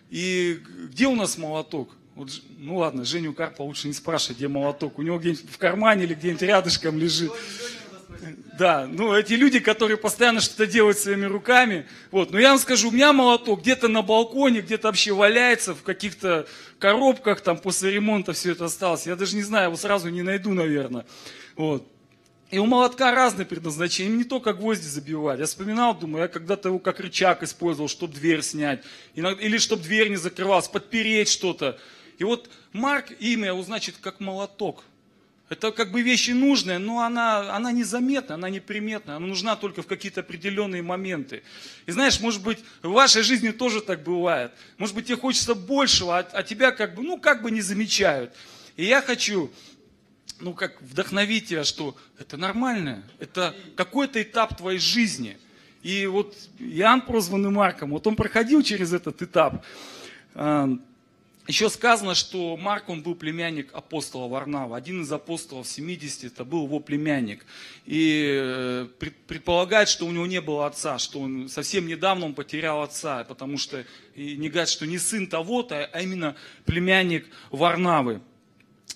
И 0.10 0.62
где 0.90 1.08
у 1.08 1.16
нас 1.16 1.38
молоток? 1.38 1.96
Вот, 2.16 2.30
ну 2.58 2.78
ладно, 2.78 3.06
Женю 3.06 3.34
Карпа 3.34 3.62
лучше 3.62 3.88
не 3.88 3.94
спрашивать, 3.94 4.38
где 4.38 4.48
молоток. 4.48 4.98
У 4.98 5.02
него 5.02 5.20
где-нибудь 5.20 5.50
в 5.50 5.58
кармане 5.58 6.04
или 6.04 6.14
где-нибудь 6.14 6.42
рядышком 6.42 6.98
лежит. 6.98 7.32
Да, 8.58 8.88
ну 8.88 9.14
эти 9.14 9.34
люди, 9.34 9.60
которые 9.60 9.98
постоянно 9.98 10.42
что-то 10.42 10.68
делают 10.68 10.98
своими 10.98 11.26
руками. 11.26 11.88
Вот, 12.12 12.32
но 12.32 12.40
я 12.40 12.50
вам 12.50 12.60
скажу, 12.60 12.90
у 12.90 12.92
меня 12.92 13.14
молоток 13.14 13.62
где-то 13.62 13.88
на 13.88 14.02
балконе, 14.02 14.62
где-то 14.62 14.88
вообще 14.88 15.14
валяется 15.14 15.74
в 15.74 15.84
каких-то 15.84 16.46
коробках, 16.80 17.42
там 17.42 17.58
после 17.58 17.92
ремонта 17.92 18.34
все 18.34 18.52
это 18.52 18.66
осталось. 18.66 19.08
Я 19.08 19.16
даже 19.16 19.36
не 19.36 19.44
знаю, 19.44 19.68
его 19.68 19.78
сразу 19.78 20.10
не 20.10 20.22
найду, 20.22 20.54
наверное. 20.54 21.06
Вот. 21.56 21.88
И 22.52 22.58
у 22.58 22.66
молотка 22.66 23.12
разные 23.14 23.46
предназначения, 23.46 24.18
не 24.18 24.24
только 24.24 24.54
гвозди 24.54 24.88
забивать. 24.88 25.40
Я 25.40 25.46
вспоминал, 25.46 25.94
думаю, 25.94 26.24
я 26.24 26.28
когда-то 26.28 26.70
его 26.70 26.80
как 26.80 27.00
рычаг 27.00 27.44
использовал, 27.44 27.88
чтобы 27.88 28.14
дверь 28.16 28.42
снять. 28.42 28.84
Или 29.14 29.58
чтобы 29.60 29.84
дверь 29.84 30.10
не 30.10 30.16
закрывалась, 30.16 30.68
подпереть 30.68 31.30
что-то. 31.30 31.78
И 32.18 32.24
вот 32.24 32.50
Марк, 32.74 33.12
имя 33.20 33.50
его 33.50 33.62
значит 33.62 33.96
как 34.02 34.20
молоток. 34.20 34.84
Это 35.50 35.72
как 35.72 35.92
бы 35.92 36.04
вещи 36.04 36.30
нужные, 36.30 36.78
но 36.78 37.02
она, 37.02 37.56
она 37.56 37.72
незаметна, 37.72 38.36
она 38.36 38.52
неприметна, 38.52 39.16
она 39.16 39.26
нужна 39.26 39.56
только 39.56 39.82
в 39.82 39.88
какие-то 39.88 40.22
определенные 40.22 40.84
моменты. 40.84 41.42
И 41.88 41.92
знаешь, 41.92 42.20
может 42.20 42.44
быть, 42.44 42.60
в 42.84 42.92
вашей 42.92 43.24
жизни 43.24 43.50
тоже 43.50 43.82
так 43.82 44.04
бывает. 44.04 44.52
Может 44.78 44.94
быть, 44.94 45.08
тебе 45.08 45.18
хочется 45.18 45.56
большего, 45.56 46.20
а, 46.20 46.28
а 46.34 46.44
тебя 46.44 46.72
как 46.72 46.94
бы, 46.94 47.02
ну, 47.02 47.18
как 47.18 47.42
бы 47.42 47.50
не 47.50 47.62
замечают. 47.62 48.32
И 48.78 48.86
я 48.86 49.02
хочу, 49.02 49.52
ну, 50.40 50.54
как 50.54 50.80
вдохновить 50.84 51.48
тебя, 51.48 51.64
что 51.64 51.98
это 52.20 52.38
нормально, 52.38 53.04
это 53.18 53.56
какой-то 53.76 54.22
этап 54.22 54.56
твоей 54.56 54.80
жизни. 54.80 55.40
И 55.82 56.06
вот 56.06 56.36
Иоанн, 56.60 57.02
прозванный 57.02 57.50
Марком, 57.50 57.90
вот 57.90 58.06
он 58.06 58.16
проходил 58.16 58.62
через 58.62 58.94
этот 58.94 59.24
этап. 59.24 59.66
Еще 61.50 61.72
сказано, 61.72 62.14
что 62.14 62.56
Марк, 62.58 62.90
он 62.90 63.02
был 63.02 63.16
племянник 63.16 63.74
апостола 63.74 64.28
Варнава. 64.28 64.78
Один 64.78 65.02
из 65.02 65.12
апостолов 65.12 65.68
70, 65.68 66.26
это 66.26 66.46
был 66.46 66.66
его 66.66 66.80
племянник. 66.80 67.44
И 67.88 68.40
э, 68.40 68.88
предполагает, 69.26 69.90
что 69.90 70.06
у 70.06 70.12
него 70.12 70.28
не 70.28 70.42
было 70.42 70.68
отца, 70.68 71.00
что 71.00 71.20
он 71.20 71.50
совсем 71.50 71.88
недавно 71.88 72.28
он 72.28 72.36
потерял 72.36 72.84
отца, 72.84 73.24
потому 73.24 73.58
что 73.58 73.84
и 74.14 74.38
не 74.38 74.50
говорят, 74.50 74.70
что 74.70 74.86
не 74.86 75.00
сын 75.00 75.26
того-то, 75.26 75.90
а 75.92 76.02
именно 76.02 76.36
племянник 76.66 77.26
Варнавы. 77.50 78.22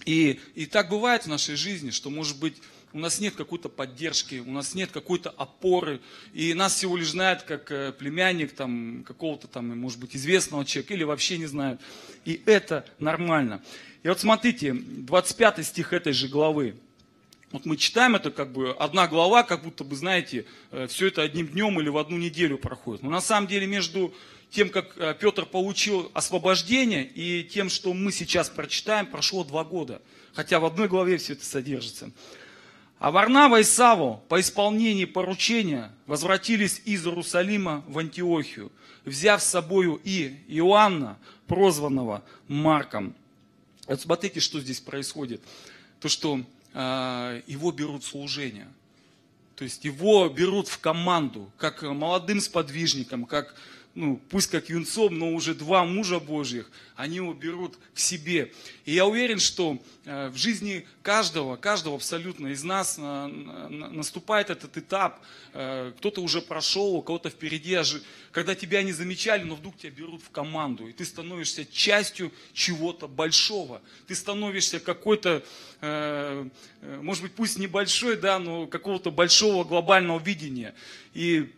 И, 0.05 0.39
и 0.53 0.67
так 0.67 0.89
бывает 0.89 1.23
в 1.23 1.29
нашей 1.29 1.55
жизни, 1.55 1.89
что, 1.89 2.11
может 2.11 2.37
быть, 2.37 2.57
у 2.93 2.99
нас 2.99 3.19
нет 3.19 3.35
какой-то 3.35 3.69
поддержки, 3.69 4.43
у 4.45 4.51
нас 4.51 4.75
нет 4.75 4.91
какой-то 4.91 5.31
опоры, 5.31 5.99
и 6.33 6.53
нас 6.53 6.75
всего 6.75 6.95
лишь 6.95 7.09
знают 7.09 7.41
как 7.43 7.71
э, 7.71 7.91
племянник 7.91 8.53
там, 8.53 9.03
какого-то 9.05 9.47
там, 9.47 9.77
может 9.77 9.99
быть, 9.99 10.15
известного 10.15 10.63
человека, 10.63 10.93
или 10.93 11.03
вообще 11.03 11.37
не 11.37 11.47
знают. 11.47 11.81
И 12.23 12.41
это 12.45 12.85
нормально. 12.99 13.63
И 14.03 14.07
вот 14.07 14.19
смотрите, 14.19 14.73
25 14.73 15.65
стих 15.65 15.91
этой 15.91 16.13
же 16.13 16.27
главы. 16.27 16.75
Вот 17.51 17.65
мы 17.65 17.77
читаем 17.77 18.15
это 18.15 18.31
как 18.31 18.51
бы 18.51 18.71
одна 18.71 19.07
глава, 19.07 19.43
как 19.43 19.63
будто 19.63 19.83
бы, 19.83 19.95
знаете, 19.95 20.45
э, 20.71 20.87
все 20.87 21.07
это 21.07 21.23
одним 21.23 21.47
днем 21.47 21.79
или 21.79 21.89
в 21.89 21.97
одну 21.97 22.17
неделю 22.17 22.57
проходит. 22.57 23.03
Но 23.03 23.09
на 23.09 23.21
самом 23.21 23.47
деле 23.47 23.65
между 23.65 24.13
тем, 24.51 24.69
как 24.69 24.97
э, 24.97 25.15
Петр 25.19 25.45
получил 25.45 26.11
освобождение, 26.13 27.05
и 27.05 27.43
тем, 27.43 27.69
что 27.69 27.91
мы 27.93 28.11
сейчас 28.11 28.49
прочитаем, 28.49 29.07
прошло 29.07 29.43
два 29.43 29.63
года. 29.63 30.01
Хотя 30.33 30.59
в 30.59 30.65
одной 30.65 30.87
главе 30.87 31.17
все 31.17 31.33
это 31.33 31.45
содержится. 31.45 32.11
А 33.03 33.11
Варнава 33.11 33.59
и 33.59 33.63
Саву 33.65 34.23
по 34.29 34.39
исполнении 34.39 35.03
поручения 35.03 35.91
возвратились 36.05 36.81
из 36.85 37.05
Иерусалима 37.05 37.83
в 37.85 37.97
Антиохию, 37.97 38.71
взяв 39.03 39.43
с 39.43 39.45
собою 39.45 39.99
и 40.05 40.37
Иоанна, 40.47 41.19
прозванного 41.45 42.23
Марком. 42.47 43.13
Вот 43.87 43.99
смотрите, 43.99 44.39
что 44.39 44.61
здесь 44.61 44.79
происходит. 44.79 45.41
То, 45.99 46.07
что 46.07 46.45
э, 46.73 47.41
его 47.45 47.73
берут 47.73 48.05
служение. 48.05 48.69
То 49.57 49.65
есть 49.65 49.83
его 49.83 50.29
берут 50.29 50.69
в 50.69 50.79
команду, 50.79 51.51
как 51.57 51.81
молодым 51.81 52.39
сподвижником, 52.39 53.25
как 53.25 53.53
ну, 53.95 54.19
пусть 54.29 54.49
как 54.49 54.69
юнцом, 54.69 55.17
но 55.19 55.33
уже 55.33 55.53
два 55.53 55.85
мужа 55.85 56.19
Божьих, 56.19 56.71
они 56.95 57.17
его 57.17 57.33
берут 57.33 57.77
к 57.93 57.99
себе. 57.99 58.51
И 58.85 58.93
я 58.93 59.05
уверен, 59.05 59.37
что 59.37 59.79
э, 60.05 60.29
в 60.29 60.37
жизни 60.37 60.87
каждого, 61.03 61.57
каждого 61.57 61.97
абсолютно 61.97 62.47
из 62.47 62.63
нас 62.63 62.95
э, 62.97 63.27
наступает 63.69 64.49
этот 64.49 64.77
этап. 64.77 65.21
Э, 65.53 65.91
кто-то 65.97 66.21
уже 66.21 66.41
прошел, 66.41 66.95
у 66.95 67.03
кого-то 67.03 67.29
впереди, 67.29 67.77
когда 68.31 68.55
тебя 68.55 68.81
не 68.81 68.93
замечали, 68.93 69.43
но 69.43 69.53
вдруг 69.53 69.77
тебя 69.77 69.91
берут 69.91 70.23
в 70.23 70.31
команду, 70.31 70.87
и 70.87 70.91
ты 70.91 71.05
становишься 71.05 71.63
частью 71.63 72.31
чего-то 72.53 73.07
большого. 73.07 73.79
Ты 74.07 74.15
становишься 74.15 74.79
какой-то, 74.79 75.43
может 76.81 77.23
быть, 77.23 77.33
пусть 77.33 77.57
небольшой, 77.57 78.17
да, 78.17 78.39
но 78.39 78.67
какого-то 78.67 79.11
большого 79.11 79.63
глобального 79.63 80.19
видения. 80.19 80.73
И 81.13 81.51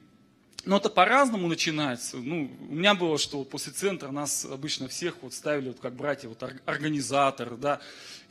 но 0.66 0.78
это 0.78 0.90
по-разному 0.90 1.48
начинается. 1.48 2.18
Ну, 2.18 2.50
у 2.70 2.74
меня 2.74 2.96
было, 2.96 3.18
что 3.18 3.44
после 3.44 3.72
центра 3.72 4.12
нас 4.12 4.46
обычно 4.46 4.88
всех 4.88 5.16
вот 5.22 5.34
ставили 5.34 5.70
вот 5.70 5.80
как 5.80 5.94
братья, 5.96 6.28
вот 6.28 6.44
организаторы, 6.66 7.56
да. 7.58 7.80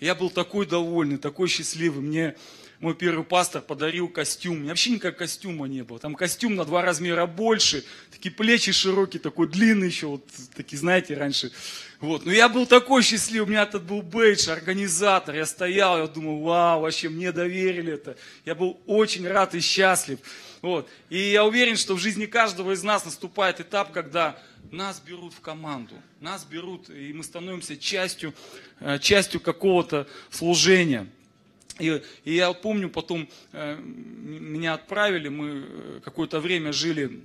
Я 0.00 0.14
был 0.14 0.30
такой 0.30 0.66
довольный, 0.66 1.18
такой 1.18 1.48
счастливый. 1.48 2.02
Мне 2.02 2.36
мой 2.84 2.94
первый 2.94 3.24
пастор 3.24 3.62
подарил 3.62 4.08
костюм. 4.08 4.56
У 4.56 4.58
меня 4.58 4.68
вообще 4.68 4.90
никакого 4.90 5.20
костюма 5.20 5.66
не 5.66 5.82
было. 5.82 5.98
Там 5.98 6.14
костюм 6.14 6.54
на 6.54 6.66
два 6.66 6.82
размера 6.82 7.24
больше, 7.24 7.82
такие 8.10 8.30
плечи 8.30 8.72
широкие, 8.72 9.20
такой 9.20 9.48
длинный 9.48 9.86
еще, 9.86 10.08
вот 10.08 10.28
такие, 10.54 10.76
знаете, 10.78 11.14
раньше. 11.14 11.50
Вот. 12.00 12.26
Но 12.26 12.32
я 12.32 12.50
был 12.50 12.66
такой 12.66 13.02
счастливый, 13.02 13.46
у 13.46 13.50
меня 13.50 13.62
этот 13.62 13.84
был 13.84 14.02
бейдж, 14.02 14.50
организатор. 14.50 15.34
Я 15.34 15.46
стоял, 15.46 15.98
я 15.98 16.06
думал, 16.06 16.42
вау, 16.42 16.82
вообще 16.82 17.08
мне 17.08 17.32
доверили 17.32 17.94
это. 17.94 18.18
Я 18.44 18.54
был 18.54 18.78
очень 18.84 19.26
рад 19.26 19.54
и 19.54 19.60
счастлив. 19.60 20.18
Вот. 20.60 20.86
И 21.08 21.18
я 21.18 21.46
уверен, 21.46 21.78
что 21.78 21.94
в 21.94 21.98
жизни 21.98 22.26
каждого 22.26 22.72
из 22.72 22.82
нас 22.82 23.06
наступает 23.06 23.60
этап, 23.60 23.92
когда 23.92 24.38
нас 24.70 25.00
берут 25.00 25.32
в 25.32 25.40
команду, 25.40 25.94
нас 26.20 26.44
берут, 26.44 26.90
и 26.90 27.14
мы 27.14 27.24
становимся 27.24 27.78
частью, 27.78 28.34
э, 28.80 28.98
частью 28.98 29.40
какого-то 29.40 30.06
служения. 30.30 31.08
И, 31.78 32.02
и 32.24 32.34
я 32.34 32.52
помню, 32.52 32.88
потом 32.88 33.28
э, 33.52 33.76
меня 33.76 34.74
отправили, 34.74 35.28
мы 35.28 35.64
э, 35.66 36.00
какое-то 36.04 36.40
время 36.40 36.72
жили 36.72 37.22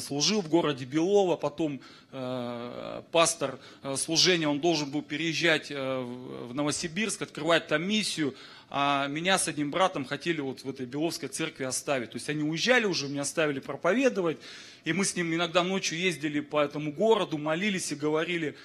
служил 0.00 0.42
в 0.42 0.48
городе 0.48 0.84
Белово, 0.84 1.36
потом 1.36 1.80
э, 2.12 3.02
пастор 3.10 3.58
э, 3.82 3.96
служения, 3.96 4.46
он 4.46 4.60
должен 4.60 4.90
был 4.90 5.02
переезжать 5.02 5.70
э, 5.70 6.00
в 6.00 6.54
Новосибирск, 6.54 7.22
открывать 7.22 7.66
там 7.66 7.82
миссию, 7.82 8.34
а 8.70 9.06
меня 9.08 9.38
с 9.38 9.48
одним 9.48 9.70
братом 9.70 10.04
хотели 10.04 10.40
вот 10.40 10.62
в 10.62 10.70
этой 10.70 10.86
Беловской 10.86 11.28
церкви 11.28 11.64
оставить. 11.64 12.10
То 12.10 12.16
есть 12.16 12.28
они 12.28 12.42
уезжали 12.42 12.84
уже, 12.84 13.08
меня 13.08 13.22
оставили 13.22 13.58
проповедовать, 13.58 14.38
и 14.84 14.92
мы 14.92 15.04
с 15.04 15.16
ним 15.16 15.34
иногда 15.34 15.64
ночью 15.64 15.98
ездили 15.98 16.40
по 16.40 16.62
этому 16.62 16.92
городу, 16.92 17.36
молились 17.36 17.90
и 17.90 17.96
говорили, 17.96 18.56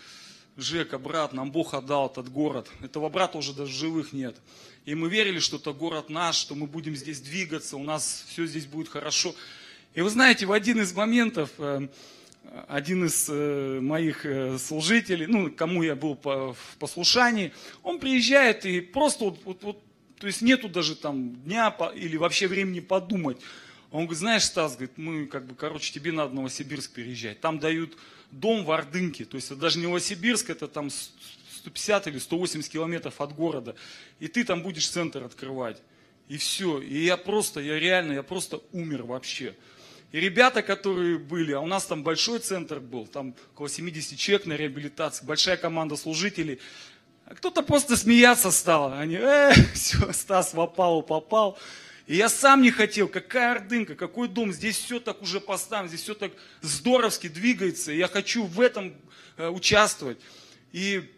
Жека, 0.57 0.97
брат, 0.97 1.33
нам 1.33 1.51
Бог 1.51 1.75
отдал 1.75 2.07
этот 2.07 2.31
город. 2.31 2.67
Этого 2.81 3.09
брата 3.09 3.37
уже 3.37 3.53
даже 3.53 3.71
живых 3.71 4.11
нет. 4.11 4.35
И 4.85 4.95
мы 4.95 5.07
верили, 5.07 5.37
что 5.37 5.57
это 5.57 5.71
город 5.71 6.09
наш, 6.09 6.35
что 6.35 6.55
мы 6.55 6.65
будем 6.65 6.95
здесь 6.95 7.21
двигаться, 7.21 7.77
у 7.77 7.83
нас 7.83 8.25
все 8.27 8.47
здесь 8.47 8.65
будет 8.65 8.89
хорошо. 8.89 9.35
И 9.93 10.01
вы 10.01 10.09
знаете, 10.09 10.47
в 10.47 10.51
один 10.51 10.81
из 10.81 10.93
моментов 10.93 11.51
э, 11.59 11.87
один 12.67 13.05
из 13.05 13.27
э, 13.29 13.79
моих 13.81 14.25
э, 14.25 14.57
служителей, 14.57 15.27
ну, 15.27 15.51
кому 15.51 15.83
я 15.83 15.95
был 15.95 16.17
в 16.23 16.57
послушании, 16.79 17.53
он 17.83 17.99
приезжает 17.99 18.65
и 18.65 18.81
просто 18.81 19.25
вот, 19.25 19.39
вот, 19.45 19.63
вот 19.63 19.83
то 20.17 20.25
есть 20.25 20.41
нету 20.41 20.69
даже 20.69 20.95
там 20.95 21.35
дня 21.43 21.71
или 21.93 22.17
вообще 22.17 22.47
времени 22.47 22.79
подумать. 22.79 23.37
Он 23.91 24.01
говорит, 24.01 24.19
знаешь, 24.19 24.43
Стас, 24.43 24.73
говорит, 24.73 24.97
мы 24.97 25.27
как 25.27 25.45
бы, 25.45 25.55
короче, 25.55 25.93
тебе 25.93 26.11
надо 26.11 26.29
в 26.29 26.35
Новосибирск 26.35 26.91
переезжать. 26.91 27.39
Там 27.39 27.59
дают 27.59 27.97
дом 28.31 28.65
в 28.65 28.71
Ордынке, 28.71 29.25
то 29.25 29.35
есть 29.35 29.47
это 29.47 29.59
даже 29.59 29.79
не 29.79 29.85
Новосибирск, 29.85 30.49
это 30.49 30.67
там 30.67 30.89
150 30.89 32.07
или 32.07 32.19
180 32.19 32.71
километров 32.71 33.21
от 33.21 33.33
города. 33.33 33.75
И 34.19 34.27
ты 34.27 34.43
там 34.43 34.61
будешь 34.61 34.89
центр 34.89 35.23
открывать. 35.23 35.81
И 36.27 36.37
все. 36.37 36.81
И 36.81 37.05
я 37.05 37.15
просто, 37.15 37.61
я 37.61 37.79
реально, 37.79 38.13
я 38.13 38.23
просто 38.23 38.61
умер 38.73 39.03
вообще. 39.03 39.55
И 40.11 40.19
ребята, 40.19 40.61
которые 40.61 41.17
были, 41.17 41.51
а 41.51 41.59
у 41.59 41.67
нас 41.67 41.85
там 41.85 42.03
большой 42.03 42.39
центр 42.39 42.79
был, 42.79 43.07
там 43.07 43.35
около 43.53 43.69
70 43.69 44.17
человек 44.17 44.45
на 44.45 44.53
реабилитации, 44.53 45.25
большая 45.25 45.57
команда 45.57 45.97
служителей, 45.97 46.59
а 47.25 47.35
кто-то 47.35 47.61
просто 47.61 47.97
смеяться 47.97 48.51
стал. 48.51 48.93
Они, 48.93 49.15
э, 49.15 49.51
все, 49.73 50.13
Стас 50.13 50.53
в 50.53 50.61
опалу 50.61 51.01
попал. 51.01 51.57
И 52.07 52.15
я 52.15 52.29
сам 52.29 52.61
не 52.61 52.71
хотел, 52.71 53.07
какая 53.07 53.51
ордынка, 53.51 53.95
какой 53.95 54.27
дом, 54.27 54.53
здесь 54.53 54.77
все 54.77 54.99
так 54.99 55.21
уже 55.21 55.39
поставлено, 55.41 55.89
здесь 55.89 56.01
все 56.01 56.13
так 56.13 56.31
здоровски 56.61 57.27
двигается, 57.27 57.91
и 57.91 57.97
я 57.97 58.07
хочу 58.07 58.45
в 58.45 58.61
этом 58.61 58.95
э, 59.35 59.49
участвовать. 59.49 60.17
И, 60.71 61.13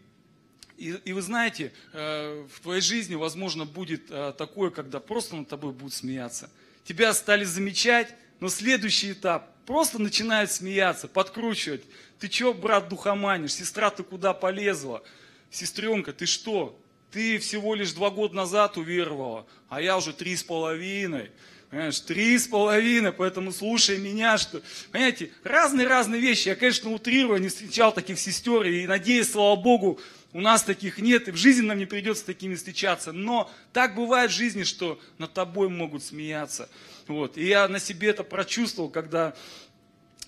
и, 0.78 1.00
и 1.06 1.14
вы 1.14 1.22
знаете, 1.22 1.72
э, 1.94 2.46
в 2.52 2.60
твоей 2.62 2.82
жизни, 2.82 3.14
возможно, 3.14 3.66
будет 3.66 4.10
э, 4.10 4.34
такое, 4.38 4.72
когда 4.72 5.00
просто 5.00 5.36
над 5.36 5.48
тобой 5.48 5.74
будут 5.74 5.94
смеяться. 5.94 6.50
Тебя 6.86 7.14
стали 7.14 7.44
замечать, 7.44 8.14
но 8.40 8.50
следующий 8.50 9.12
этап, 9.12 9.54
просто 9.68 10.02
начинают 10.02 10.52
смеяться, 10.52 11.08
подкручивать. 11.08 11.84
Ты 12.20 12.28
че, 12.30 12.52
брат, 12.52 12.90
духоманишь? 12.90 13.54
Сестра, 13.54 13.92
ты 13.92 14.04
куда 14.04 14.34
полезла? 14.34 15.04
сестренка, 15.52 16.14
ты 16.14 16.26
что? 16.26 16.80
Ты 17.12 17.40
всего 17.40 17.76
лишь 17.76 17.94
два 17.94 18.10
года 18.10 18.36
назад 18.36 18.78
уверовала, 18.78 19.46
а 19.68 19.82
я 19.82 19.98
уже 19.98 20.14
три 20.14 20.36
с 20.36 20.44
половиной. 20.44 21.32
Понимаешь, 21.70 22.00
три 22.00 22.36
с 22.36 22.48
половиной, 22.48 23.12
поэтому 23.12 23.52
слушай 23.52 24.00
меня, 24.00 24.40
что... 24.40 24.62
Понимаете, 24.92 25.30
разные-разные 25.44 26.20
вещи. 26.20 26.48
Я, 26.48 26.56
конечно, 26.56 26.90
утрирую, 26.92 27.40
не 27.40 27.48
встречал 27.48 27.94
таких 27.94 28.20
сестер, 28.20 28.64
и 28.64 28.88
надеюсь, 28.88 29.32
слава 29.32 29.56
Богу, 29.56 30.00
у 30.34 30.42
нас 30.42 30.64
таких 30.64 30.98
нет, 30.98 31.28
и 31.28 31.32
в 31.32 31.36
жизни 31.36 31.62
нам 31.62 31.78
не 31.78 31.86
придется 31.86 32.26
такими 32.26 32.56
встречаться. 32.56 33.12
Но 33.12 33.52
так 33.72 33.94
бывает 33.94 34.32
в 34.32 34.34
жизни, 34.34 34.64
что 34.64 35.00
над 35.20 35.34
тобой 35.34 35.70
могут 35.70 36.04
смеяться. 36.04 36.70
Вот. 37.08 37.38
И 37.38 37.46
я 37.46 37.68
на 37.68 37.80
себе 37.80 38.10
это 38.10 38.24
прочувствовал, 38.24 38.90
когда 38.90 39.36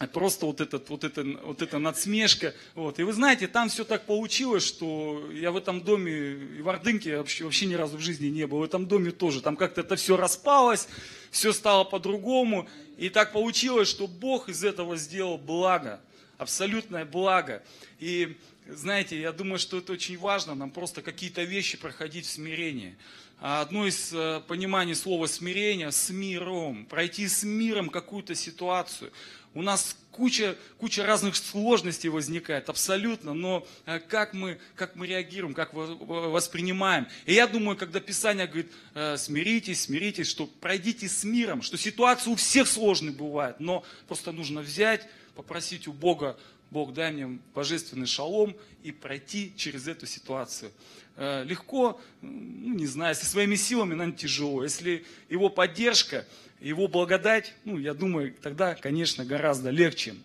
просто 0.07 0.45
вот, 0.45 0.61
этот, 0.61 0.89
вот, 0.89 1.03
это, 1.03 1.23
вот 1.43 1.61
эта 1.61 1.79
надсмешка. 1.79 2.53
Вот. 2.75 2.99
И 2.99 3.03
вы 3.03 3.13
знаете, 3.13 3.47
там 3.47 3.69
все 3.69 3.83
так 3.83 4.05
получилось, 4.05 4.65
что 4.65 5.29
я 5.33 5.51
в 5.51 5.57
этом 5.57 5.81
доме, 5.81 6.33
и 6.57 6.61
в 6.61 6.69
Ордынке 6.69 7.17
вообще, 7.17 7.43
вообще 7.43 7.65
ни 7.65 7.73
разу 7.73 7.97
в 7.97 8.01
жизни 8.01 8.27
не 8.27 8.47
был, 8.47 8.59
в 8.59 8.63
этом 8.63 8.85
доме 8.85 9.11
тоже. 9.11 9.41
Там 9.41 9.55
как-то 9.55 9.81
это 9.81 9.95
все 9.95 10.17
распалось, 10.17 10.87
все 11.29 11.53
стало 11.53 11.83
по-другому. 11.83 12.67
И 12.97 13.09
так 13.09 13.33
получилось, 13.33 13.87
что 13.87 14.07
Бог 14.07 14.49
из 14.49 14.63
этого 14.63 14.97
сделал 14.97 15.37
благо, 15.37 16.01
абсолютное 16.37 17.05
благо. 17.05 17.63
И 17.99 18.37
знаете, 18.67 19.19
я 19.19 19.31
думаю, 19.31 19.59
что 19.59 19.77
это 19.77 19.93
очень 19.93 20.17
важно, 20.17 20.55
нам 20.55 20.71
просто 20.71 21.01
какие-то 21.01 21.43
вещи 21.43 21.77
проходить 21.77 22.25
в 22.25 22.29
смирении. 22.29 22.95
А 23.43 23.61
одно 23.61 23.87
из 23.87 24.13
э, 24.13 24.39
пониманий 24.47 24.93
слова 24.93 25.25
смирение– 25.25 25.91
с 25.91 26.11
миром, 26.11 26.85
пройти 26.85 27.27
с 27.27 27.41
миром 27.43 27.89
какую-то 27.89 28.35
ситуацию. 28.35 29.11
У 29.53 29.61
нас 29.61 29.97
куча, 30.11 30.55
куча 30.77 31.05
разных 31.05 31.35
сложностей 31.35 32.09
возникает, 32.09 32.69
абсолютно, 32.69 33.33
но 33.33 33.67
э, 33.85 33.99
как 33.99 34.33
мы, 34.33 34.59
как 34.75 34.95
мы 34.95 35.07
реагируем, 35.07 35.53
как 35.53 35.73
воспринимаем. 35.73 37.07
И 37.25 37.33
я 37.33 37.47
думаю, 37.47 37.75
когда 37.75 37.99
Писание 37.99 38.47
говорит, 38.47 38.71
э, 38.93 39.17
смиритесь, 39.17 39.81
смиритесь, 39.81 40.27
что 40.27 40.47
пройдите 40.47 41.09
с 41.09 41.25
миром, 41.25 41.61
что 41.61 41.77
ситуации 41.77 42.29
у 42.29 42.35
всех 42.35 42.67
сложные 42.67 43.11
бывают, 43.11 43.59
но 43.59 43.83
просто 44.07 44.31
нужно 44.31 44.61
взять, 44.61 45.07
попросить 45.35 45.87
у 45.87 45.93
Бога 45.93 46.37
Бог, 46.71 46.93
дай 46.93 47.11
мне 47.11 47.39
божественный 47.53 48.07
шалом 48.07 48.55
и 48.81 48.93
пройти 48.93 49.53
через 49.57 49.89
эту 49.89 50.05
ситуацию. 50.05 50.71
Э, 51.17 51.43
легко, 51.43 51.99
ну, 52.21 52.73
не 52.73 52.87
знаю, 52.87 53.13
со 53.13 53.25
своими 53.25 53.55
силами, 53.55 53.93
наверное, 53.93 54.17
тяжело. 54.17 54.63
Если 54.63 55.05
его 55.27 55.49
поддержка, 55.49 56.25
его 56.61 56.87
благодать, 56.87 57.53
ну, 57.65 57.77
я 57.77 57.93
думаю, 57.93 58.33
тогда, 58.41 58.75
конечно, 58.75 59.25
гораздо 59.25 59.71
легче. 59.71 60.15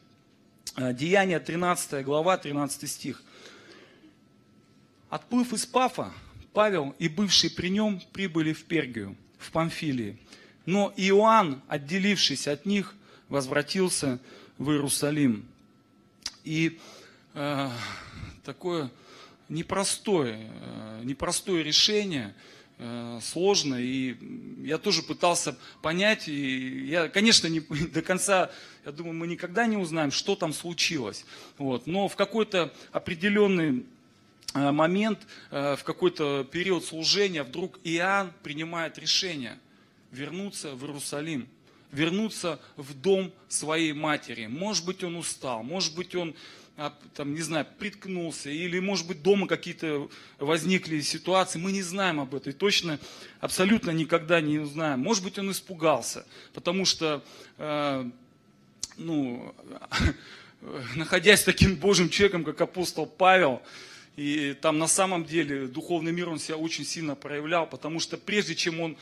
Э, 0.76 0.92
Деяние 0.92 1.40
13 1.40 2.04
глава, 2.04 2.36
13 2.36 2.88
стих. 2.88 3.22
Отплыв 5.08 5.52
из 5.54 5.64
Пафа, 5.64 6.12
Павел 6.52 6.94
и 6.98 7.08
бывший 7.08 7.50
при 7.50 7.68
нем 7.68 8.02
прибыли 8.12 8.52
в 8.52 8.64
Пергию, 8.64 9.16
в 9.38 9.50
Памфилии. 9.50 10.18
Но 10.66 10.92
Иоанн, 10.96 11.62
отделившись 11.68 12.48
от 12.48 12.66
них, 12.66 12.94
возвратился 13.28 14.18
в 14.58 14.70
Иерусалим. 14.70 15.46
И 16.44 16.78
э, 17.34 17.70
такое 18.44 18.90
непростое, 19.48 20.50
э, 20.50 21.00
непростое 21.04 21.62
решение, 21.62 22.34
сложно. 23.22 23.76
И 23.76 24.16
я 24.62 24.78
тоже 24.78 25.02
пытался 25.02 25.56
понять, 25.80 26.28
и 26.28 26.86
я, 26.86 27.08
конечно, 27.08 27.46
не, 27.46 27.60
до 27.92 28.02
конца, 28.02 28.50
я 28.84 28.92
думаю, 28.92 29.14
мы 29.14 29.26
никогда 29.26 29.66
не 29.66 29.76
узнаем, 29.76 30.10
что 30.10 30.36
там 30.36 30.52
случилось. 30.52 31.24
Вот. 31.58 31.86
Но 31.86 32.08
в 32.08 32.16
какой-то 32.16 32.72
определенный 32.92 33.86
э, 34.54 34.70
момент, 34.72 35.20
э, 35.50 35.76
в 35.76 35.84
какой-то 35.84 36.46
период 36.50 36.84
служения 36.84 37.42
вдруг 37.42 37.78
Иоанн 37.84 38.32
принимает 38.42 38.98
решение 38.98 39.58
вернуться 40.12 40.74
в 40.74 40.82
Иерусалим 40.84 41.48
вернуться 41.92 42.60
в 42.76 42.94
дом 42.94 43.32
своей 43.48 43.92
матери. 43.92 44.46
Может 44.46 44.84
быть, 44.84 45.04
он 45.04 45.16
устал, 45.16 45.62
может 45.62 45.94
быть, 45.94 46.14
он 46.14 46.34
а, 46.78 46.92
там, 47.14 47.34
не 47.34 47.40
знаю, 47.40 47.66
приткнулся, 47.78 48.50
или, 48.50 48.78
может 48.80 49.06
быть, 49.06 49.22
дома 49.22 49.46
какие-то 49.46 50.10
возникли 50.38 51.00
ситуации, 51.00 51.58
мы 51.58 51.72
не 51.72 51.80
знаем 51.80 52.20
об 52.20 52.34
этом, 52.34 52.52
и 52.52 52.54
точно, 52.54 52.98
абсолютно 53.40 53.92
никогда 53.92 54.42
не 54.42 54.58
узнаем. 54.58 55.00
Может 55.00 55.24
быть, 55.24 55.38
он 55.38 55.50
испугался, 55.50 56.26
потому 56.52 56.84
что, 56.84 57.24
э, 57.56 58.10
ну, 58.98 59.54
находясь 60.96 61.44
таким 61.44 61.76
Божьим 61.76 62.10
человеком, 62.10 62.44
как 62.44 62.60
апостол 62.60 63.06
Павел, 63.06 63.62
и 64.16 64.54
там 64.60 64.78
на 64.78 64.86
самом 64.86 65.24
деле 65.24 65.68
духовный 65.68 66.12
мир 66.12 66.28
он 66.28 66.38
себя 66.38 66.58
очень 66.58 66.84
сильно 66.84 67.14
проявлял, 67.14 67.66
потому 67.66 68.00
что 68.00 68.18
прежде 68.18 68.54
чем 68.54 68.80
он 68.80 68.96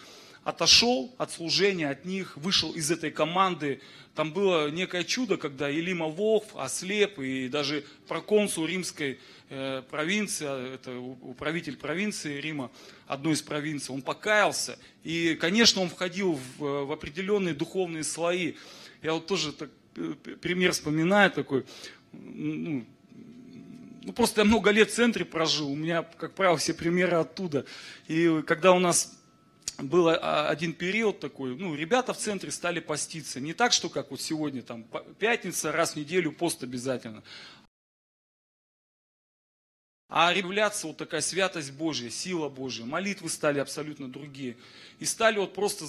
отошел 0.45 1.15
от 1.19 1.33
служения, 1.33 1.89
от 1.89 2.05
них, 2.05 2.37
вышел 2.37 2.73
из 2.73 2.91
этой 2.91 3.11
команды. 3.11 3.81
Там 4.15 4.33
было 4.33 4.71
некое 4.71 5.03
чудо, 5.03 5.37
когда 5.37 5.69
Елима 5.69 6.07
Волф, 6.07 6.45
ослеп, 6.55 7.19
и 7.19 7.49
даже 7.49 7.85
проконсул 8.07 8.67
римской 8.67 9.19
э, 9.49 9.83
провинции, 9.91 10.75
это 10.75 10.99
управитель 10.99 11.77
провинции 11.77 12.41
Рима, 12.41 12.71
одной 13.07 13.33
из 13.33 13.43
провинций, 13.43 13.95
он 13.95 14.03
покаялся. 14.03 14.79
И, 15.03 15.35
конечно, 15.41 15.81
он 15.81 15.89
входил 15.89 16.39
в, 16.59 16.85
в 16.85 16.93
определенные 16.93 17.55
духовные 17.55 18.05
слои. 18.05 18.55
Я 19.03 19.15
вот 19.15 19.27
тоже 19.27 19.53
так, 19.53 19.71
э, 19.97 20.15
пример 20.41 20.73
вспоминаю 20.73 21.31
такой, 21.31 21.65
ну, 22.13 22.85
ну, 24.03 24.13
просто 24.13 24.43
я 24.43 24.45
много 24.45 24.71
лет 24.71 24.91
в 24.91 24.95
центре 24.95 25.25
прожил, 25.25 25.71
у 25.71 25.75
меня, 25.75 26.03
как 26.03 26.35
правило, 26.35 26.59
все 26.59 26.75
примеры 26.75 27.17
оттуда. 27.17 27.65
И 28.07 28.43
когда 28.47 28.73
у 28.73 28.79
нас 28.79 29.19
был 29.79 30.09
а, 30.09 30.49
один 30.49 30.73
период 30.73 31.21
такой, 31.21 31.57
ну, 31.57 31.75
ребята 31.75 32.13
в 32.15 32.19
центре 32.19 32.51
стали 32.51 32.81
поститься. 32.81 33.41
Не 33.41 33.55
так, 33.55 33.73
что 33.73 33.89
как 33.89 34.11
вот 34.11 34.21
сегодня, 34.21 34.63
там, 34.63 34.85
пятница, 35.19 35.73
раз 35.73 35.93
в 35.93 35.97
неделю 35.97 36.33
пост 36.33 36.63
обязательно. 36.63 37.23
А 40.09 40.33
являться 40.33 40.87
вот 40.87 40.97
такая 40.97 41.21
святость 41.21 41.73
Божья, 41.73 42.09
сила 42.09 42.49
Божья, 42.49 42.85
молитвы 42.85 43.29
стали 43.29 43.59
абсолютно 43.59 44.09
другие. 44.09 44.57
И 45.01 45.05
стали 45.07 45.39
вот 45.39 45.55
просто, 45.55 45.87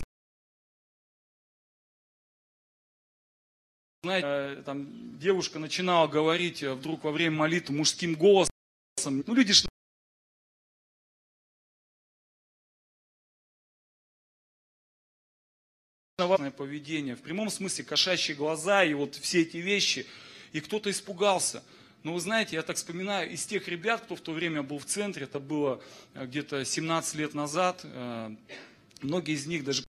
знаете, 4.04 4.28
э, 4.28 4.63
там 4.65 5.19
девушка 5.19 5.60
начинала 5.60 6.08
говорить 6.08 6.63
э, 6.63 6.74
вдруг 6.74 7.04
во 7.04 7.12
время 7.12 7.36
молитвы 7.36 7.76
мужским 7.76 8.15
голосом. 8.15 8.50
Ну, 9.04 9.36
люди 9.36 9.54
Важное 16.27 16.51
поведение, 16.51 17.15
в 17.15 17.21
прямом 17.21 17.49
смысле 17.49 17.83
кошачьи 17.83 18.35
глаза 18.35 18.83
и 18.83 18.93
вот 18.93 19.15
все 19.15 19.41
эти 19.41 19.57
вещи. 19.57 20.05
И 20.53 20.61
кто-то 20.61 20.89
испугался. 20.89 21.63
Но 22.03 22.13
вы 22.13 22.19
знаете, 22.19 22.55
я 22.55 22.61
так 22.61 22.77
вспоминаю, 22.77 23.31
из 23.31 23.45
тех 23.45 23.67
ребят, 23.67 24.01
кто 24.01 24.15
в 24.15 24.21
то 24.21 24.31
время 24.31 24.61
был 24.61 24.77
в 24.77 24.85
центре, 24.85 25.23
это 25.23 25.39
было 25.39 25.81
э, 26.13 26.25
где-то 26.25 26.63
17 26.63 27.15
лет 27.15 27.33
назад, 27.33 27.81
э, 27.83 28.35
многие 29.01 29.33
из 29.33 29.47
них 29.47 29.63
даже... 29.63 29.83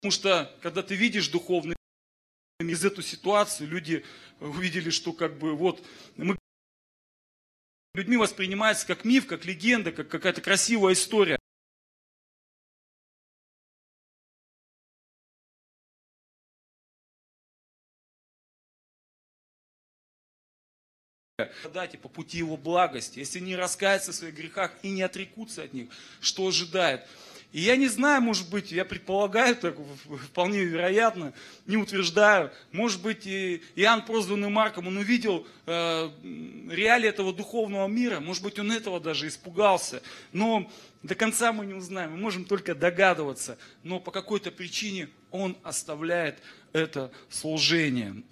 Потому 0.00 0.12
что, 0.12 0.56
когда 0.62 0.82
ты 0.82 0.94
видишь 0.94 1.28
духовный 1.28 1.76
из 2.60 2.84
эту 2.84 3.02
ситуацию, 3.02 3.68
люди 3.68 4.04
увидели, 4.40 4.90
что 4.90 5.12
как 5.12 5.38
бы 5.38 5.56
вот 5.56 5.84
мы 6.16 6.36
людьми 7.94 8.16
воспринимается 8.16 8.86
как 8.86 9.04
миф, 9.04 9.26
как 9.26 9.44
легенда, 9.44 9.90
как 9.90 10.08
какая-то 10.08 10.40
красивая 10.40 10.92
история. 10.92 11.38
Дайте 21.72 21.98
по 21.98 22.08
пути 22.08 22.38
его 22.38 22.56
благости, 22.56 23.18
если 23.18 23.40
не 23.40 23.56
раскаются 23.56 24.12
в 24.12 24.14
своих 24.14 24.34
грехах 24.34 24.72
и 24.82 24.90
не 24.90 25.02
отрекутся 25.02 25.62
от 25.62 25.72
них, 25.72 25.88
что 26.20 26.46
ожидает. 26.46 27.02
И 27.52 27.60
я 27.60 27.76
не 27.76 27.88
знаю, 27.88 28.20
может 28.20 28.50
быть, 28.50 28.72
я 28.72 28.84
предполагаю, 28.84 29.56
так 29.56 29.76
вполне 30.24 30.64
вероятно, 30.64 31.32
не 31.64 31.76
утверждаю, 31.76 32.52
может 32.70 33.00
быть, 33.00 33.26
и 33.26 33.62
Иоанн, 33.76 34.04
прозванный 34.04 34.48
Марком, 34.48 34.88
он 34.88 34.96
увидел 34.96 35.46
э, 35.64 36.10
реалии 36.70 37.08
этого 37.08 37.32
духовного 37.32 37.86
мира, 37.86 38.20
может 38.20 38.42
быть, 38.42 38.58
он 38.58 38.72
этого 38.72 39.00
даже 39.00 39.28
испугался, 39.28 40.02
но 40.32 40.70
до 41.02 41.14
конца 41.14 41.52
мы 41.52 41.66
не 41.66 41.74
узнаем, 41.74 42.10
мы 42.10 42.18
можем 42.18 42.44
только 42.44 42.74
догадываться, 42.74 43.56
но 43.82 44.00
по 44.00 44.10
какой-то 44.10 44.50
причине 44.50 45.08
он 45.30 45.56
оставляет 45.62 46.38
это 46.72 47.10
служение. 47.30 48.22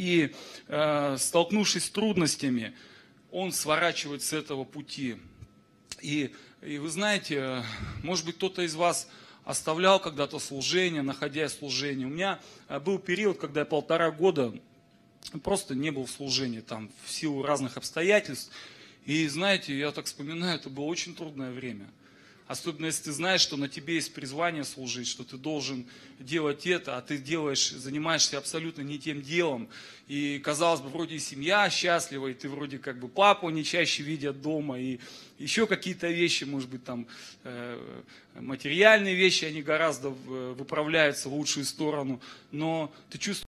И 0.00 0.32
э, 0.66 1.16
столкнувшись 1.18 1.84
с 1.84 1.90
трудностями, 1.90 2.72
он 3.30 3.52
сворачивает 3.52 4.22
с 4.22 4.32
этого 4.32 4.64
пути. 4.64 5.18
И, 6.00 6.34
и 6.62 6.78
вы 6.78 6.88
знаете, 6.88 7.62
может 8.02 8.24
быть, 8.24 8.36
кто-то 8.36 8.62
из 8.62 8.74
вас 8.74 9.10
оставлял 9.44 10.00
когда-то 10.00 10.38
служение, 10.38 11.02
находясь 11.02 11.52
в 11.52 11.58
служении. 11.58 12.06
У 12.06 12.08
меня 12.08 12.40
э, 12.68 12.80
был 12.80 12.98
период, 12.98 13.38
когда 13.38 13.60
я 13.60 13.66
полтора 13.66 14.10
года 14.10 14.54
просто 15.42 15.74
не 15.74 15.90
был 15.90 16.06
в 16.06 16.10
служении, 16.10 16.60
там, 16.60 16.90
в 17.04 17.10
силу 17.10 17.42
разных 17.42 17.76
обстоятельств. 17.76 18.50
И 19.04 19.28
знаете, 19.28 19.78
я 19.78 19.92
так 19.92 20.06
вспоминаю, 20.06 20.56
это 20.56 20.70
было 20.70 20.86
очень 20.86 21.14
трудное 21.14 21.52
время. 21.52 21.90
Особенно 22.50 22.86
если 22.86 23.04
ты 23.04 23.12
знаешь, 23.12 23.42
что 23.42 23.56
на 23.56 23.68
тебе 23.68 23.94
есть 23.94 24.12
призвание 24.12 24.64
служить, 24.64 25.06
что 25.06 25.22
ты 25.22 25.36
должен 25.36 25.86
делать 26.18 26.66
это, 26.66 26.96
а 26.96 27.00
ты 27.00 27.16
делаешь, 27.16 27.70
занимаешься 27.70 28.38
абсолютно 28.38 28.82
не 28.82 28.98
тем 28.98 29.22
делом. 29.22 29.68
И 30.08 30.40
казалось 30.40 30.80
бы, 30.80 30.88
вроде 30.88 31.14
и 31.14 31.20
семья 31.20 31.70
счастлива, 31.70 32.26
и 32.26 32.34
ты 32.34 32.48
вроде 32.48 32.78
как 32.78 32.98
бы 32.98 33.06
папу 33.06 33.50
не 33.50 33.62
чаще 33.62 34.02
видят 34.02 34.42
дома, 34.42 34.80
и 34.80 34.98
еще 35.38 35.68
какие-то 35.68 36.08
вещи, 36.08 36.42
может 36.42 36.68
быть, 36.68 36.82
там 36.82 37.06
э, 37.44 38.02
материальные 38.34 39.14
вещи, 39.14 39.44
они 39.44 39.62
гораздо 39.62 40.08
выправляются 40.08 41.28
в 41.28 41.34
лучшую 41.34 41.64
сторону. 41.64 42.20
Но 42.50 42.92
ты 43.10 43.18
чувствуешь, 43.18 43.46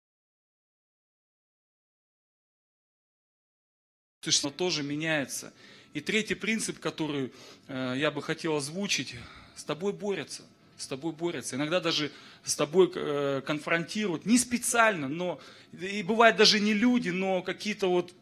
что 4.30 4.52
тоже 4.52 4.84
меняется. 4.84 5.54
И 5.96 6.02
третий 6.02 6.36
принцип, 6.36 6.80
который 6.80 7.32
э, 7.70 7.94
я 7.96 8.12
бы 8.12 8.22
хотел 8.22 8.58
озвучить, 8.58 9.16
с 9.56 9.64
тобой 9.64 9.94
борются. 9.94 10.44
С 10.78 10.88
тобой 10.88 11.14
борются. 11.14 11.56
Иногда 11.56 11.80
даже 11.80 12.12
с 12.44 12.54
тобой 12.54 12.92
э, 12.94 13.42
конфронтируют. 13.46 14.26
Не 14.26 14.38
специально, 14.38 15.08
но 15.08 15.40
и 15.72 16.04
бывает 16.04 16.36
даже 16.36 16.60
не 16.60 16.74
люди, 16.74 17.12
но 17.12 17.42
какие-то 17.42 17.88
вот 17.88 18.14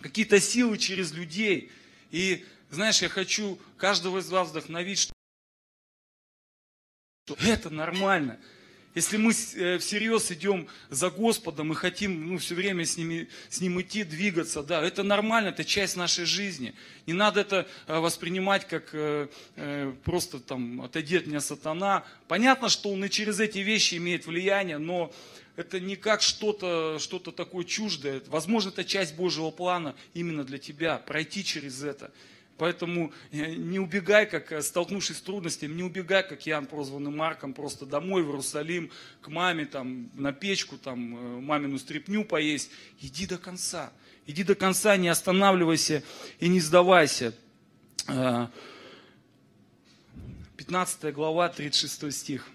какие-то 0.00 0.38
силы 0.38 0.78
через 0.78 1.10
людей. 1.12 1.72
И 2.12 2.44
знаешь, 2.70 3.02
я 3.02 3.08
хочу 3.08 3.58
каждого 3.76 4.20
из 4.20 4.30
вас 4.30 4.50
вдохновить, 4.50 5.00
что 5.00 5.12
это 7.40 7.68
нормально. 7.68 8.38
Если 8.94 9.16
мы 9.16 9.32
э, 9.32 9.78
всерьез 9.78 10.30
идем 10.32 10.66
за 10.90 11.08
Господом 11.08 11.72
и 11.72 11.74
хотим 11.74 12.26
ну, 12.32 12.38
все 12.38 12.54
время 12.54 12.84
с, 12.84 12.98
ними, 12.98 13.28
с 13.48 13.62
Ним 13.62 13.80
идти, 13.80 14.04
двигаться, 14.04 14.62
да, 14.62 14.82
это 14.84 15.02
нормально, 15.02 15.48
это 15.48 15.64
часть 15.64 15.96
нашей 15.96 16.26
жизни. 16.26 16.74
Не 17.06 17.14
надо 17.14 17.40
это 17.40 17.66
э, 17.86 17.98
воспринимать 17.98 18.68
как 18.68 18.90
э, 18.92 19.28
просто 20.04 20.40
там 20.40 20.82
отойди 20.82 21.16
от 21.16 21.26
меня 21.26 21.40
сатана. 21.40 22.04
Понятно, 22.28 22.68
что 22.68 22.90
он 22.90 23.02
и 23.02 23.08
через 23.08 23.40
эти 23.40 23.58
вещи 23.58 23.94
имеет 23.94 24.26
влияние, 24.26 24.76
но 24.76 25.10
это 25.56 25.80
не 25.80 25.96
как 25.96 26.20
что-то 26.20 26.98
что 26.98 27.18
такое 27.18 27.64
чуждое. 27.64 28.20
Возможно, 28.26 28.68
это 28.68 28.84
часть 28.84 29.16
Божьего 29.16 29.50
плана 29.50 29.94
именно 30.12 30.44
для 30.44 30.58
тебя, 30.58 30.98
пройти 30.98 31.42
через 31.42 31.82
это. 31.82 32.12
Поэтому 32.58 33.12
э, 33.30 33.54
не 33.54 33.78
убегай, 33.78 34.26
как 34.26 34.52
э, 34.52 34.62
столкнувшись 34.62 35.16
с 35.18 35.22
трудностями, 35.22 35.74
не 35.74 35.82
убегай, 35.82 36.26
как 36.26 36.46
Иоанн, 36.46 36.66
прозванный 36.66 37.10
Марком, 37.10 37.54
просто 37.54 37.86
домой 37.86 38.22
в 38.22 38.28
Иерусалим, 38.28 38.90
к 39.20 39.28
маме, 39.28 39.66
там, 39.66 40.10
на 40.14 40.32
печку, 40.32 40.76
там, 40.76 41.16
э, 41.16 41.40
мамину 41.40 41.78
стряпню 41.78 42.24
поесть. 42.24 42.70
Иди 43.00 43.26
до 43.26 43.38
конца. 43.38 43.92
Иди 44.26 44.44
до 44.44 44.54
конца, 44.54 44.96
не 44.96 45.08
останавливайся 45.08 46.04
и 46.38 46.48
не 46.48 46.60
сдавайся. 46.60 47.34
15 50.56 51.12
глава, 51.12 51.48
36 51.48 52.16
стих. 52.16 52.48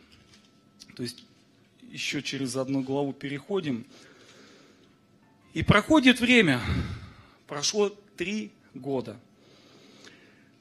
То 0.96 1.04
есть 1.04 1.26
еще 1.90 2.22
через 2.22 2.56
одну 2.56 2.82
главу 2.82 3.12
переходим. 3.12 3.86
И 5.54 5.64
проходит 5.64 6.20
время. 6.22 6.62
Прошло 7.48 7.90
три 8.16 8.52
года. 8.74 9.20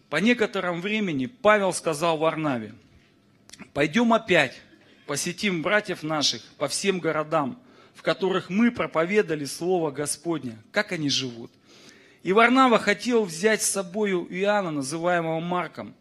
По 0.09 0.17
некотором 0.17 0.81
времени 0.81 1.27
Павел 1.27 1.73
сказал 1.73 2.17
Варнаве, 2.19 2.75
пойдем 3.73 4.13
опять, 4.13 4.61
посетим 5.07 5.63
братьев 5.63 6.03
наших 6.03 6.43
по 6.59 6.69
всем 6.69 7.01
городам, 7.01 7.59
в 7.95 8.03
которых 8.03 8.49
мы 8.49 8.71
проповедали 8.71 9.45
Слово 9.45 9.91
Господне, 9.91 10.59
как 10.71 10.93
они 10.93 11.09
живут. 11.09 11.51
И 12.23 12.33
Варнава 12.33 12.79
хотел 12.79 13.25
взять 13.25 13.63
с 13.63 13.71
собою 13.71 14.27
Иоанна, 14.31 14.71
называемого 14.71 15.41
Марком, 15.41 15.95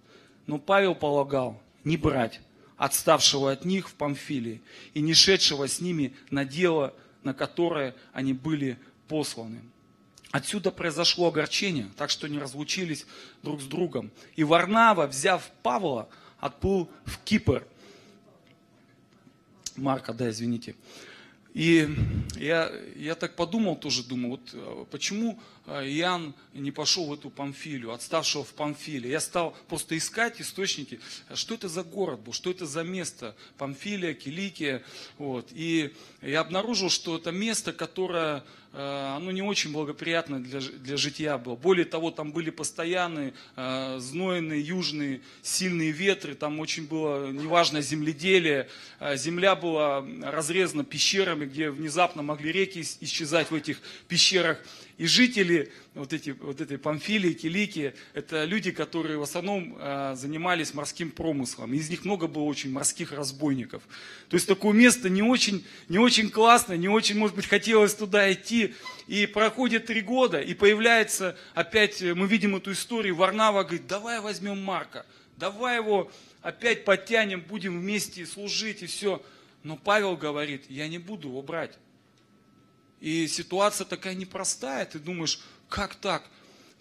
но 0.45 0.59
Павел 0.59 0.93
полагал 0.93 1.61
не 1.83 1.97
брать 1.97 2.41
отставшего 2.77 3.51
от 3.51 3.65
них 3.65 3.89
в 3.89 3.93
Памфилии 3.93 4.61
и 4.93 5.01
не 5.01 5.13
шедшего 5.13 5.67
с 5.67 5.81
ними 5.81 6.15
на 6.29 6.45
дело, 6.45 6.93
на 7.23 7.33
которое 7.33 7.95
они 8.13 8.33
были 8.33 8.77
посланы. 9.07 9.61
Отсюда 10.35 10.69
произошло 10.69 11.29
огорчение, 11.29 11.89
так 11.95 12.09
что 12.09 12.27
не 12.27 12.39
разлучились 12.39 13.05
друг 13.41 13.61
с 13.61 13.63
другом. 13.63 14.11
И 14.35 14.43
Варнава, 14.43 15.07
взяв 15.07 15.49
Павла, 15.63 16.09
отплыл 16.39 16.91
в 17.05 17.19
Кипр. 17.19 17.65
Марка, 19.77 20.11
да, 20.11 20.29
извините. 20.29 20.75
И 21.53 21.87
я, 22.35 22.69
я 22.97 23.15
так 23.15 23.37
подумал 23.37 23.77
тоже, 23.77 24.03
думаю, 24.03 24.31
вот 24.31 24.49
э, 24.51 24.85
почему 24.91 25.39
э, 25.67 25.87
Иоанн 25.87 26.35
не 26.53 26.71
пошел 26.71 27.05
в 27.05 27.13
эту 27.13 27.29
Памфилию, 27.29 27.93
отставшего 27.93 28.43
в 28.43 28.53
Памфилии. 28.55 29.07
Я 29.07 29.21
стал 29.21 29.55
просто 29.69 29.97
искать 29.97 30.41
источники, 30.41 30.99
что 31.33 31.55
это 31.55 31.69
за 31.69 31.85
город 31.85 32.19
был, 32.19 32.33
что 32.33 32.51
это 32.51 32.65
за 32.65 32.83
место, 32.83 33.37
Памфилия, 33.57 34.13
Киликия. 34.13 34.83
Вот. 35.17 35.47
И 35.53 35.95
я 36.21 36.41
обнаружил, 36.41 36.89
что 36.89 37.15
это 37.15 37.31
место, 37.31 37.71
которое 37.71 38.43
оно 38.77 39.31
не 39.31 39.41
очень 39.41 39.71
благоприятно 39.71 40.43
для, 40.43 40.59
для 40.59 40.97
жития 40.97 41.37
было. 41.37 41.55
Более 41.55 41.85
того, 41.85 42.11
там 42.11 42.31
были 42.31 42.49
постоянные 42.49 43.33
э, 43.55 43.97
знойные 43.99 44.61
южные 44.61 45.21
сильные 45.41 45.91
ветры, 45.91 46.35
там 46.35 46.59
очень 46.59 46.85
было 46.85 47.31
неважное 47.31 47.81
земледелие, 47.81 48.67
э, 48.99 49.15
земля 49.15 49.55
была 49.55 50.05
разрезана 50.23 50.83
пещерами, 50.83 51.45
где 51.45 51.69
внезапно 51.69 52.21
могли 52.21 52.51
реки 52.51 52.83
исчезать 52.99 53.49
в 53.49 53.55
этих 53.55 53.79
пещерах. 54.07 54.59
И 54.97 55.07
жители 55.07 55.73
вот, 55.93 56.13
эти, 56.13 56.29
вот 56.29 56.61
этой 56.61 56.77
Памфилии, 56.77 57.33
Килики, 57.33 57.93
это 58.13 58.45
люди, 58.45 58.71
которые 58.71 59.17
в 59.17 59.23
основном 59.23 59.75
э, 59.77 60.15
занимались 60.15 60.73
морским 60.73 61.11
промыслом. 61.11 61.73
Из 61.73 61.89
них 61.89 62.05
много 62.05 62.27
было 62.27 62.43
очень 62.43 62.71
морских 62.71 63.11
разбойников. 63.11 63.83
То 64.29 64.35
есть 64.35 64.47
такое 64.47 64.73
место 64.73 65.09
не 65.09 65.21
очень, 65.21 65.65
не 65.89 65.97
очень 65.97 66.29
классное, 66.29 66.77
не 66.77 66.87
очень, 66.87 67.17
может 67.17 67.35
быть, 67.35 67.45
хотелось 67.45 67.93
туда 67.93 68.31
идти. 68.31 68.73
И 69.07 69.25
проходит 69.25 69.87
три 69.87 69.99
года, 69.99 70.39
и 70.39 70.53
появляется 70.53 71.37
опять, 71.53 72.01
э, 72.01 72.13
мы 72.13 72.27
видим 72.27 72.55
эту 72.55 72.71
историю, 72.71 73.15
Варнава 73.15 73.63
говорит, 73.63 73.87
давай 73.87 74.21
возьмем 74.21 74.63
Марка, 74.63 75.05
давай 75.35 75.75
его 75.75 76.09
опять 76.41 76.85
подтянем, 76.85 77.41
будем 77.41 77.81
вместе 77.81 78.25
служить 78.25 78.81
и 78.81 78.85
все. 78.85 79.21
Но 79.63 79.75
Павел 79.75 80.15
говорит, 80.15 80.65
я 80.69 80.87
не 80.87 80.99
буду 80.99 81.27
его 81.27 81.41
брать. 81.41 81.77
И 83.01 83.27
ситуация 83.27 83.85
такая 83.85 84.15
непростая, 84.15 84.85
ты 84.85 84.99
думаешь, 84.99 85.39
как 85.69 85.95
так? 85.95 86.23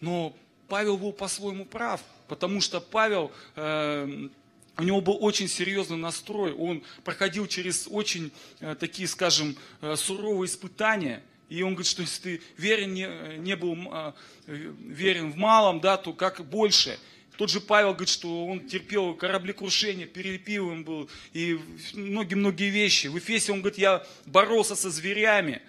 Но 0.00 0.37
Павел 0.68 0.96
был 0.96 1.12
по-своему 1.12 1.64
прав, 1.64 2.00
потому 2.29 2.61
что 2.61 2.81
Павел, 2.81 3.33
э, 3.57 4.29
у 4.77 4.83
него 4.83 5.00
был 5.00 5.18
очень 5.20 5.48
серьезный 5.48 5.96
настрой, 5.96 6.53
он 6.53 6.83
проходил 7.05 7.46
через 7.46 7.87
очень 7.90 8.33
э, 8.61 8.74
такие, 8.74 9.09
скажем, 9.09 9.57
э, 9.81 9.96
суровые 9.96 10.48
испытания, 10.48 11.22
и 11.48 11.62
он 11.62 11.74
говорит, 11.74 11.90
что 11.90 12.03
если 12.03 12.22
ты 12.22 12.42
верен, 12.57 12.94
не, 12.94 13.38
не 13.38 13.57
был 13.57 13.77
э, 13.92 14.12
верен 14.46 15.33
в 15.33 15.37
малом, 15.37 15.81
да, 15.81 15.96
то 15.96 16.12
как 16.12 16.44
больше. 16.44 16.98
Тот 17.37 17.50
же 17.50 17.61
Павел 17.61 17.90
говорит, 17.90 18.09
что 18.09 18.46
он 18.46 18.61
терпел 18.61 19.14
кораблекрушение, 19.14 20.07
перепилом 20.07 20.85
был 20.85 21.11
и 21.33 21.59
многие-многие 21.92 22.70
вещи. 22.70 23.09
В 23.09 23.18
Эфесе 23.18 23.53
он 23.53 23.61
говорит, 23.61 23.79
я 23.79 24.07
боролся 24.24 24.77
со 24.77 24.88
зверями. 24.90 25.61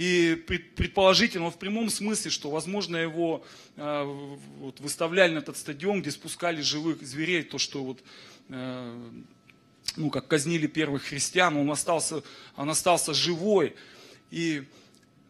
И 0.00 0.34
предположительно, 0.76 1.50
в 1.50 1.58
прямом 1.58 1.90
смысле, 1.90 2.30
что, 2.30 2.48
возможно, 2.48 2.96
его 2.96 3.44
э, 3.76 4.02
вот, 4.56 4.80
выставляли 4.80 5.34
на 5.34 5.40
этот 5.40 5.58
стадион, 5.58 6.00
где 6.00 6.10
спускали 6.10 6.62
живых 6.62 7.02
зверей, 7.02 7.42
то, 7.42 7.58
что 7.58 7.84
вот, 7.84 8.02
э, 8.48 9.10
ну, 9.96 10.08
как 10.08 10.26
казнили 10.26 10.66
первых 10.68 11.02
христиан, 11.02 11.54
он 11.58 11.70
остался, 11.70 12.22
он 12.56 12.70
остался 12.70 13.12
живой. 13.12 13.76
И, 14.30 14.64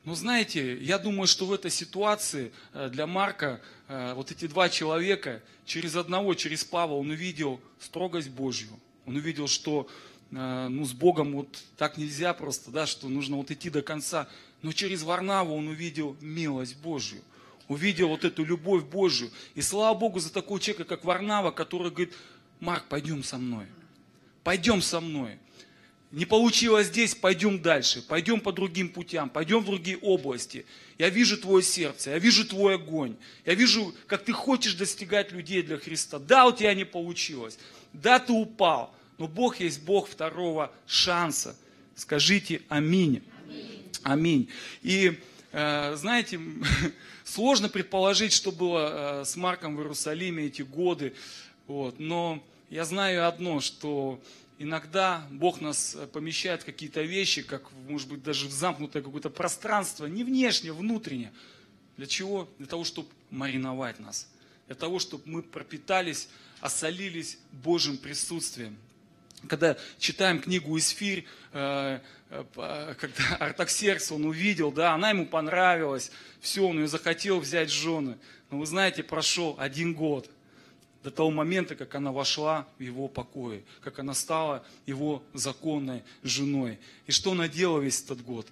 ну, 0.04 0.14
знаете, 0.14 0.76
я 0.76 1.00
думаю, 1.00 1.26
что 1.26 1.46
в 1.46 1.52
этой 1.52 1.72
ситуации 1.72 2.52
э, 2.72 2.90
для 2.90 3.09
Марка 3.09 3.61
э, 3.88 4.14
вот 4.14 4.30
эти 4.30 4.46
два 4.46 4.68
человека, 4.68 5.42
через 5.66 5.96
одного, 5.96 6.35
через 6.35 6.62
Павла, 6.62 6.94
он 6.94 7.11
увидел 7.11 7.61
строгость 7.80 8.30
Божью. 8.30 8.70
Он 9.04 9.16
увидел, 9.16 9.48
что 9.48 9.90
ну, 10.33 10.85
с 10.85 10.92
Богом 10.92 11.33
вот 11.33 11.48
так 11.76 11.96
нельзя 11.96 12.33
просто, 12.35 12.70
да, 12.70 12.87
что 12.87 13.09
нужно 13.09 13.37
вот 13.37 13.50
идти 13.50 13.68
до 13.68 13.83
конца. 13.83 14.28
Но 14.62 14.73
через 14.73 15.03
Варнаву 15.03 15.55
он 15.55 15.68
увидел 15.68 16.16
милость 16.20 16.77
Божью, 16.77 17.23
увидел 17.68 18.09
вот 18.09 18.25
эту 18.25 18.44
любовь 18.44 18.85
Божью. 18.85 19.31
И 19.55 19.62
слава 19.62 19.99
Богу 19.99 20.20
за 20.20 20.33
такого 20.33 20.61
человека, 20.61 20.85
как 20.85 21.05
Варнава, 21.05 21.51
который 21.51 21.90
говорит, 21.90 22.14
Марк, 22.61 22.87
пойдем 22.88 23.23
со 23.25 23.38
мной, 23.38 23.66
пойдем 24.44 24.83
со 24.83 25.01
мной. 25.01 25.38
Не 26.11 26.25
получилось 26.25 26.88
здесь, 26.88 27.14
пойдем 27.14 27.62
дальше, 27.62 28.03
пойдем 28.03 28.40
по 28.40 28.53
другим 28.53 28.88
путям, 28.88 29.31
пойдем 29.31 29.61
в 29.61 29.66
другие 29.66 29.96
области. 29.99 30.66
Я 30.99 31.09
вижу 31.09 31.38
твое 31.38 31.62
сердце, 31.62 32.11
я 32.11 32.18
вижу 32.18 32.44
твой 32.44 32.75
огонь, 32.75 33.16
я 33.46 33.55
вижу, 33.55 33.94
как 34.09 34.25
ты 34.25 34.33
хочешь 34.33 34.75
достигать 34.75 35.31
людей 35.31 35.62
для 35.62 35.79
Христа. 35.79 36.18
Да, 36.18 36.46
у 36.46 36.53
тебя 36.53 36.75
не 36.75 36.85
получилось, 36.85 37.59
да, 37.92 38.18
ты 38.18 38.33
упал, 38.33 38.92
но 39.18 39.29
Бог 39.29 39.61
есть 39.61 39.83
Бог 39.83 40.09
второго 40.09 40.73
шанса. 40.85 41.57
Скажите 41.94 42.62
аминь. 42.68 43.23
Аминь. 43.44 43.89
И 44.83 45.19
э, 45.53 45.97
знаете, 45.97 46.41
Сложно 47.31 47.69
предположить, 47.69 48.33
что 48.33 48.51
было 48.51 49.21
э, 49.21 49.25
с 49.25 49.37
Марком 49.37 49.77
в 49.77 49.79
Иерусалиме 49.79 50.47
эти 50.47 50.63
годы. 50.63 51.15
Вот. 51.69 52.01
Но 52.01 52.43
я 52.71 52.85
знаю 52.85 53.29
одно, 53.29 53.61
что 53.61 54.21
иногда 54.59 55.25
Бог 55.31 55.61
нас 55.61 55.95
э, 55.95 56.09
помещает 56.09 56.63
в 56.63 56.65
какие-то 56.65 57.03
вещи, 57.03 57.43
как, 57.43 57.71
может 57.89 58.09
быть, 58.09 58.25
даже 58.25 58.49
в 58.49 58.51
замкнутое 58.51 59.01
какое-то 59.01 59.31
пространство, 59.31 60.07
не 60.07 60.25
внешне, 60.25 60.73
внутренне. 60.73 61.33
Для 61.97 62.07
чего? 62.07 62.49
Для 62.59 62.67
того, 62.67 62.83
чтобы 62.83 63.07
мариновать 63.31 64.01
нас. 64.01 64.29
Для 64.67 64.75
того, 64.75 64.99
чтобы 64.99 65.23
мы 65.27 65.43
пропитались, 65.45 66.27
осолились 66.61 67.39
Божьим 67.53 67.97
присутствием. 67.97 68.77
Когда 69.48 69.76
читаем 69.98 70.40
книгу 70.40 70.76
«Исфирь», 70.79 71.26
э, 71.53 72.00
э, 72.31 72.94
когда 72.98 73.37
Артаксеркс 73.40 74.12
он 74.12 74.26
увидел, 74.26 74.70
да, 74.72 74.92
она 74.92 75.11
ему 75.11 75.26
понравилась, 75.26 76.11
все, 76.40 76.66
он 76.66 76.79
ее 76.79 76.88
захотел 76.88 77.40
взять 77.40 77.70
жены. 77.70 78.18
Но 78.50 78.59
вы 78.59 78.66
знаете, 78.66 79.03
прошел 79.03 79.57
один 79.59 79.94
год– 79.94 80.31
до 81.03 81.11
того 81.11 81.31
момента, 81.31 81.74
как 81.74 81.94
она 81.94 82.12
вошла 82.12 82.68
в 82.79 82.83
его 82.83 83.09
покои, 83.09 83.64
как 83.83 83.98
она 83.98 84.14
стала 84.14 84.64
его 84.87 85.22
законной 85.33 86.03
женой. 86.22 86.79
И 87.07 87.12
что 87.12 87.33
она 87.33 87.48
делала 87.48 87.81
весь 87.81 88.03
этот 88.03 88.22
год? 88.22 88.46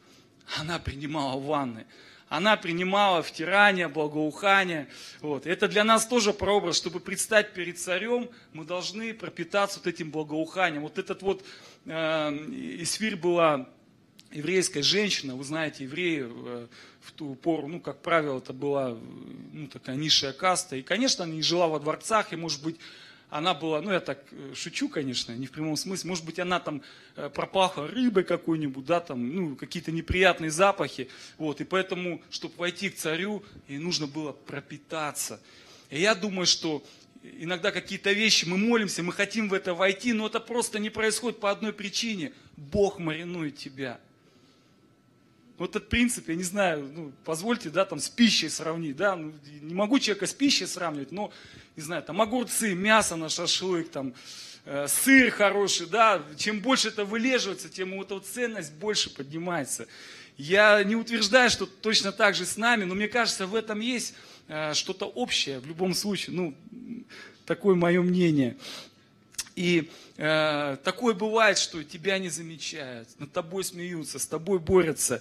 Она 0.57 0.79
принимала 0.79 1.39
ванны, 1.39 1.87
она 2.29 2.57
принимала 2.57 3.23
втирание, 3.23 3.89
благоухание. 3.89 4.89
Вот. 5.21 5.47
Это 5.47 5.69
для 5.69 5.85
нас 5.85 6.07
тоже 6.07 6.33
прообраз, 6.33 6.77
чтобы 6.77 7.01
предстать 7.01 7.55
перед 7.55 7.79
царем, 7.79 8.29
мы 8.53 8.65
должны 8.65 9.15
пропитаться 9.15 9.79
вот 9.79 9.87
этим 9.87 10.11
благоуханием. 10.11 10.83
Вот 10.83 10.99
этот 10.99 11.23
вот 11.23 11.45
э, 11.87 11.91
Исфирь 12.81 13.17
была 13.17 13.69
еврейская 14.31 14.83
женщина, 14.83 15.35
вы 15.35 15.45
знаете, 15.45 15.85
евреи 15.85 16.27
э, 16.29 16.67
в 17.01 17.13
ту 17.13 17.35
пору, 17.35 17.67
ну, 17.69 17.81
как 17.81 18.03
правило, 18.03 18.39
это 18.39 18.53
была 18.53 18.97
ну, 19.53 19.67
такая 19.69 19.97
низшая 19.97 20.33
каста. 20.33 20.77
И, 20.77 20.83
конечно, 20.83 21.25
она 21.25 21.33
не 21.33 21.43
жила 21.43 21.69
во 21.69 21.81
дворцах, 21.81 22.33
и, 22.33 22.37
может 22.37 22.63
быть, 22.63 22.77
она 23.31 23.53
была, 23.55 23.81
ну, 23.83 23.93
я 23.93 24.01
так 24.01 24.19
э, 24.31 24.55
шучу, 24.55 24.89
конечно, 24.89 25.33
не 25.33 25.47
в 25.47 25.51
прямом 25.51 25.77
смысле, 25.77 26.09
может 26.09 26.25
быть, 26.25 26.39
она 26.39 26.61
там 26.61 26.83
э, 27.17 27.29
пропахла 27.29 27.87
рыбой 27.87 28.25
какой-нибудь, 28.25 28.85
да, 28.87 29.01
там, 29.01 29.35
ну, 29.35 29.57
какие-то 29.57 29.93
неприятные 29.93 30.51
запахи, 30.51 31.09
вот, 31.37 31.61
и 31.61 31.65
поэтому, 31.65 32.23
чтобы 32.31 32.55
войти 32.57 32.89
к 32.89 32.97
царю, 32.97 33.43
ей 33.69 33.79
нужно 33.79 34.07
было 34.07 34.33
пропитаться. 34.33 35.41
И 35.91 36.01
я 36.01 36.15
думаю, 36.15 36.47
что 36.47 36.83
иногда 37.23 37.71
какие-то 37.71 38.13
вещи, 38.13 38.47
мы 38.47 38.57
молимся, 38.57 39.03
мы 39.03 39.13
хотим 39.13 39.49
в 39.49 39.55
это 39.55 39.75
войти, 39.75 40.13
но 40.13 40.27
это 40.27 40.41
просто 40.41 40.79
не 40.79 40.91
происходит 40.91 41.41
по 41.41 41.51
одной 41.51 41.73
причине. 41.73 42.33
Бог 42.57 42.99
маринует 42.99 43.57
тебя– 43.57 44.01
вот 45.59 45.75
этот 45.75 45.89
принцип, 45.89 46.29
я 46.29 46.37
не 46.37 46.45
знаю, 46.45 46.91
ну, 46.95 47.13
позвольте, 47.25 47.69
да, 47.71 47.85
там 47.85 47.99
с 47.99 48.09
пищей 48.09 48.49
сравнить, 48.49 48.97
да, 48.97 49.17
ну, 49.17 49.33
не 49.61 49.75
могу 49.75 49.99
человека 49.99 50.27
с 50.27 50.33
пищей 50.33 50.67
сравнивать, 50.67 51.11
но, 51.11 51.33
не 51.77 51.83
знаю, 51.83 52.03
там 52.03 52.21
огурцы, 52.23 52.75
мясо 52.75 53.17
на 53.17 53.29
шашлык, 53.29 53.91
там, 53.91 54.15
э, 54.65 54.87
сыр 54.89 55.31
хороший, 55.31 55.87
да, 55.87 56.23
чем 56.37 56.61
больше 56.61 56.89
это 56.89 57.05
вылеживается, 57.05 57.69
тем 57.69 57.97
вот 57.97 58.13
эта 58.13 58.21
ценность 58.21 58.73
больше 58.75 59.11
поднимается. 59.11 59.89
Я 60.37 60.85
не 60.85 60.95
утверждаю, 60.95 61.51
что 61.51 61.67
точно 61.67 62.13
так 62.13 62.37
же 62.37 62.47
с 62.47 62.57
нами, 62.57 62.85
но 62.85 62.95
мне 62.95 63.09
кажется, 63.09 63.49
в 63.49 63.57
этом 63.57 63.81
есть 63.81 64.15
э, 64.47 64.75
что-то 64.75 65.07
общее 65.07 65.59
в 65.59 65.67
любом 65.67 65.93
случае, 65.95 66.37
ну, 66.37 66.55
такое 67.45 67.75
мое 67.75 68.03
мнение. 68.03 68.57
И 69.59 69.91
э, 70.19 70.77
такое 70.85 71.15
бывает, 71.15 71.59
что 71.59 71.83
тебя 71.83 72.21
не 72.21 72.29
замечают, 72.29 73.09
над 73.19 73.33
тобой 73.33 73.65
смеются, 73.65 74.21
с 74.21 74.27
тобой 74.29 74.61
борются. 74.61 75.21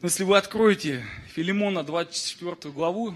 Но 0.00 0.08
если 0.08 0.24
вы 0.24 0.36
откроете 0.36 1.04
Филимона 1.28 1.84
24 1.84 2.74
главу, 2.74 3.14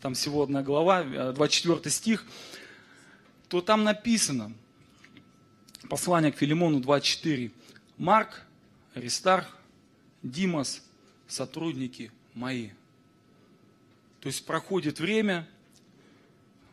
там 0.00 0.14
всего 0.14 0.44
одна 0.44 0.62
глава, 0.62 1.32
24 1.32 1.80
э, 1.82 1.90
стих, 1.90 2.24
то 3.48 3.60
там 3.60 3.82
написано, 3.82 4.52
послание 5.88 6.30
к 6.30 6.36
Филимону 6.36 6.78
24, 6.78 7.50
Марк, 7.98 8.44
Аристарх, 8.94 9.58
Димас, 10.22 10.84
сотрудники 11.26 12.12
мои. 12.34 12.68
То 14.20 14.28
есть 14.28 14.46
проходит 14.46 15.00
время, 15.00 15.48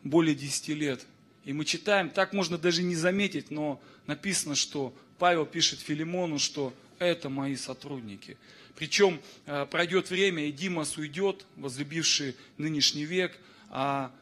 более 0.04 0.36
10 0.36 0.68
лет, 0.68 1.04
и 1.44 1.52
мы 1.52 1.64
читаем, 1.64 2.10
так 2.10 2.32
можно 2.32 2.58
даже 2.58 2.82
не 2.82 2.94
заметить, 2.94 3.50
но 3.50 3.80
написано, 4.06 4.54
что 4.54 4.94
Павел 5.18 5.46
пишет 5.46 5.80
Филимону, 5.80 6.38
что 6.38 6.72
это 6.98 7.28
мои 7.28 7.56
сотрудники. 7.56 8.36
Причем 8.76 9.20
э, 9.46 9.66
пройдет 9.66 10.10
время, 10.10 10.46
и 10.46 10.52
Димас 10.52 10.96
уйдет, 10.96 11.44
возлюбивший 11.56 12.36
нынешний 12.56 13.04
век, 13.04 13.38
а 13.70 14.12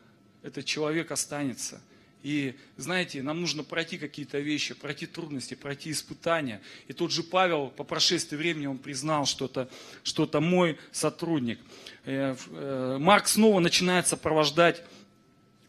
этот 0.42 0.64
человек 0.64 1.10
останется. 1.10 1.80
И 2.22 2.54
знаете, 2.76 3.22
нам 3.22 3.40
нужно 3.40 3.62
пройти 3.62 3.96
какие-то 3.96 4.38
вещи, 4.40 4.74
пройти 4.74 5.06
трудности, 5.06 5.54
пройти 5.54 5.92
испытания. 5.92 6.60
И 6.88 6.92
тот 6.92 7.12
же 7.12 7.22
Павел 7.22 7.68
по 7.68 7.84
прошествии 7.84 8.36
времени, 8.36 8.66
он 8.66 8.78
признал, 8.78 9.26
что 9.26 9.44
это, 9.44 9.68
что 10.02 10.24
это 10.24 10.40
мой 10.40 10.78
сотрудник. 10.90 11.60
Э, 12.04 12.34
э, 12.50 12.98
Марк 13.00 13.28
снова 13.28 13.60
начинает 13.60 14.08
сопровождать 14.08 14.82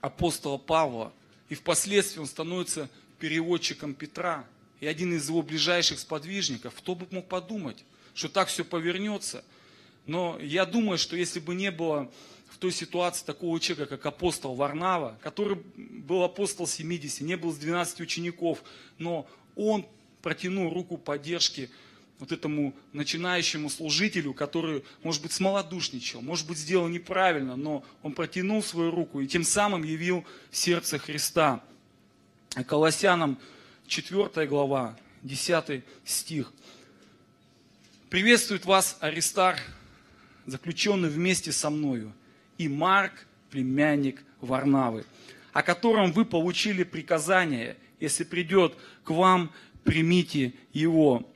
апостола 0.02 0.58
Павла 0.58 1.14
и 1.50 1.56
впоследствии 1.56 2.20
он 2.20 2.28
становится 2.28 2.90
переводчиком 3.20 3.94
Петра. 3.94 4.46
И 4.80 4.88
один 4.88 5.14
из 5.14 5.28
его 5.28 5.42
ближайших 5.42 6.00
сподвижников, 6.00 6.74
кто 6.76 6.96
бы 6.96 7.06
мог 7.12 7.28
подумать, 7.28 7.84
что 8.14 8.30
так 8.30 8.48
все 8.48 8.64
повернется. 8.64 9.44
Но 10.06 10.40
я 10.40 10.66
думаю, 10.66 10.98
что 10.98 11.18
если 11.18 11.40
бы 11.40 11.54
не 11.54 11.70
было 11.70 12.10
в 12.48 12.58
той 12.58 12.72
ситуации 12.72 13.26
такого 13.26 13.60
человека, 13.60 13.98
как 13.98 14.06
апостол 14.06 14.56
Варнава, 14.56 15.20
который 15.22 15.58
был 15.76 16.24
апостол 16.24 16.66
70, 16.66 17.22
не 17.22 17.36
был 17.36 17.52
с 17.52 17.58
12 17.58 18.00
учеников, 18.00 18.64
но 18.98 19.28
он 19.56 19.86
протянул 20.22 20.74
руку 20.74 20.98
поддержки 20.98 21.70
вот 22.20 22.34
этому 22.34 22.76
начинающему 22.92 23.70
служителю, 23.70 24.34
который, 24.34 24.84
может 25.04 25.22
быть, 25.22 25.32
смолодушничал, 25.32 26.22
может 26.22 26.48
быть, 26.48 26.58
сделал 26.58 26.90
неправильно, 26.90 27.56
но 27.56 27.84
он 28.04 28.14
протянул 28.14 28.62
свою 28.62 28.92
руку 28.92 29.22
и 29.22 29.28
тем 29.28 29.44
самым 29.44 29.84
явил 29.84 30.26
сердце 30.52 31.00
Христа. 31.00 31.64
Колоссянам 32.68 33.40
4 33.88 34.48
глава, 34.48 34.98
10 35.24 35.84
стих. 36.04 36.52
Приветствует 38.10 38.66
вас 38.66 38.98
Аристар, 39.00 39.58
заключенный 40.46 41.10
вместе 41.10 41.52
со 41.52 41.70
мною, 41.70 42.12
и 42.58 42.68
Марк, 42.68 43.28
племянник 43.50 44.22
Варнавы, 44.42 45.06
о 45.54 45.64
котором 45.64 46.12
вы 46.12 46.26
получили 46.26 46.84
приказание, 46.84 47.78
если 48.00 48.24
придет 48.24 48.76
к 49.04 49.12
вам, 49.12 49.52
примите 49.84 50.54
его. 50.74 51.30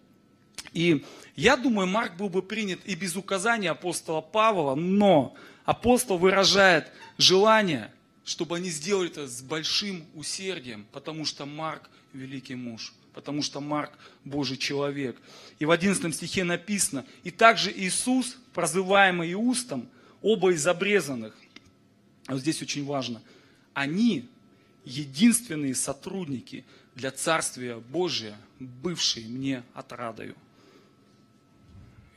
И 0.74 1.06
я 1.36 1.56
думаю, 1.56 1.88
Марк 1.88 2.16
был 2.16 2.30
бы 2.30 2.42
принят 2.42 2.80
и 2.86 2.96
без 2.96 3.16
указания 3.16 3.72
апостола 3.72 4.22
Павла, 4.22 4.76
но 4.76 5.36
апостол 5.66 6.18
выражает 6.18 6.92
желание, 7.18 7.92
чтобы 8.26 8.58
они 8.58 8.70
сделали 8.70 9.10
это 9.10 9.28
с 9.28 9.42
большим 9.42 10.06
усердием, 10.16 10.86
потому 10.92 11.26
что 11.26 11.46
Марк 11.46 11.90
великий 12.12 12.56
муж, 12.56 12.94
потому 13.14 13.42
что 13.42 13.62
Марк 13.62 13.92
Божий 14.26 14.58
человек. 14.58 15.20
И 15.60 15.66
в 15.66 15.72
11 15.72 16.14
стихе 16.14 16.44
написано, 16.44 17.06
и 17.24 17.32
также 17.32 17.72
Иисус, 17.72 18.38
прозываемый 18.54 19.32
Иустом, 19.34 19.88
оба 20.22 20.54
из 20.54 20.66
обрезанных, 20.66 21.36
вот 22.28 22.40
здесь 22.40 22.62
очень 22.62 22.86
важно, 22.86 23.22
они 23.74 24.30
единственные 24.86 25.76
сотрудники 25.76 26.66
для 26.96 27.12
Царствия 27.12 27.78
Божия, 27.78 28.38
бывшие 28.60 29.28
мне 29.28 29.64
отрадою. 29.74 30.36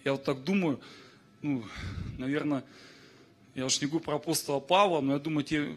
Я 0.07 0.13
вот 0.13 0.23
так 0.23 0.45
думаю, 0.45 0.79
ну, 1.43 1.65
наверное, 2.17 2.63
я 3.57 3.67
уж 3.67 3.81
не 3.81 3.89
говорю 3.89 4.05
про 4.05 4.15
апостола 4.15 4.61
Павла, 4.61 5.01
но 5.01 5.15
я 5.15 5.19
думаю, 5.19 5.43
тебе, 5.43 5.75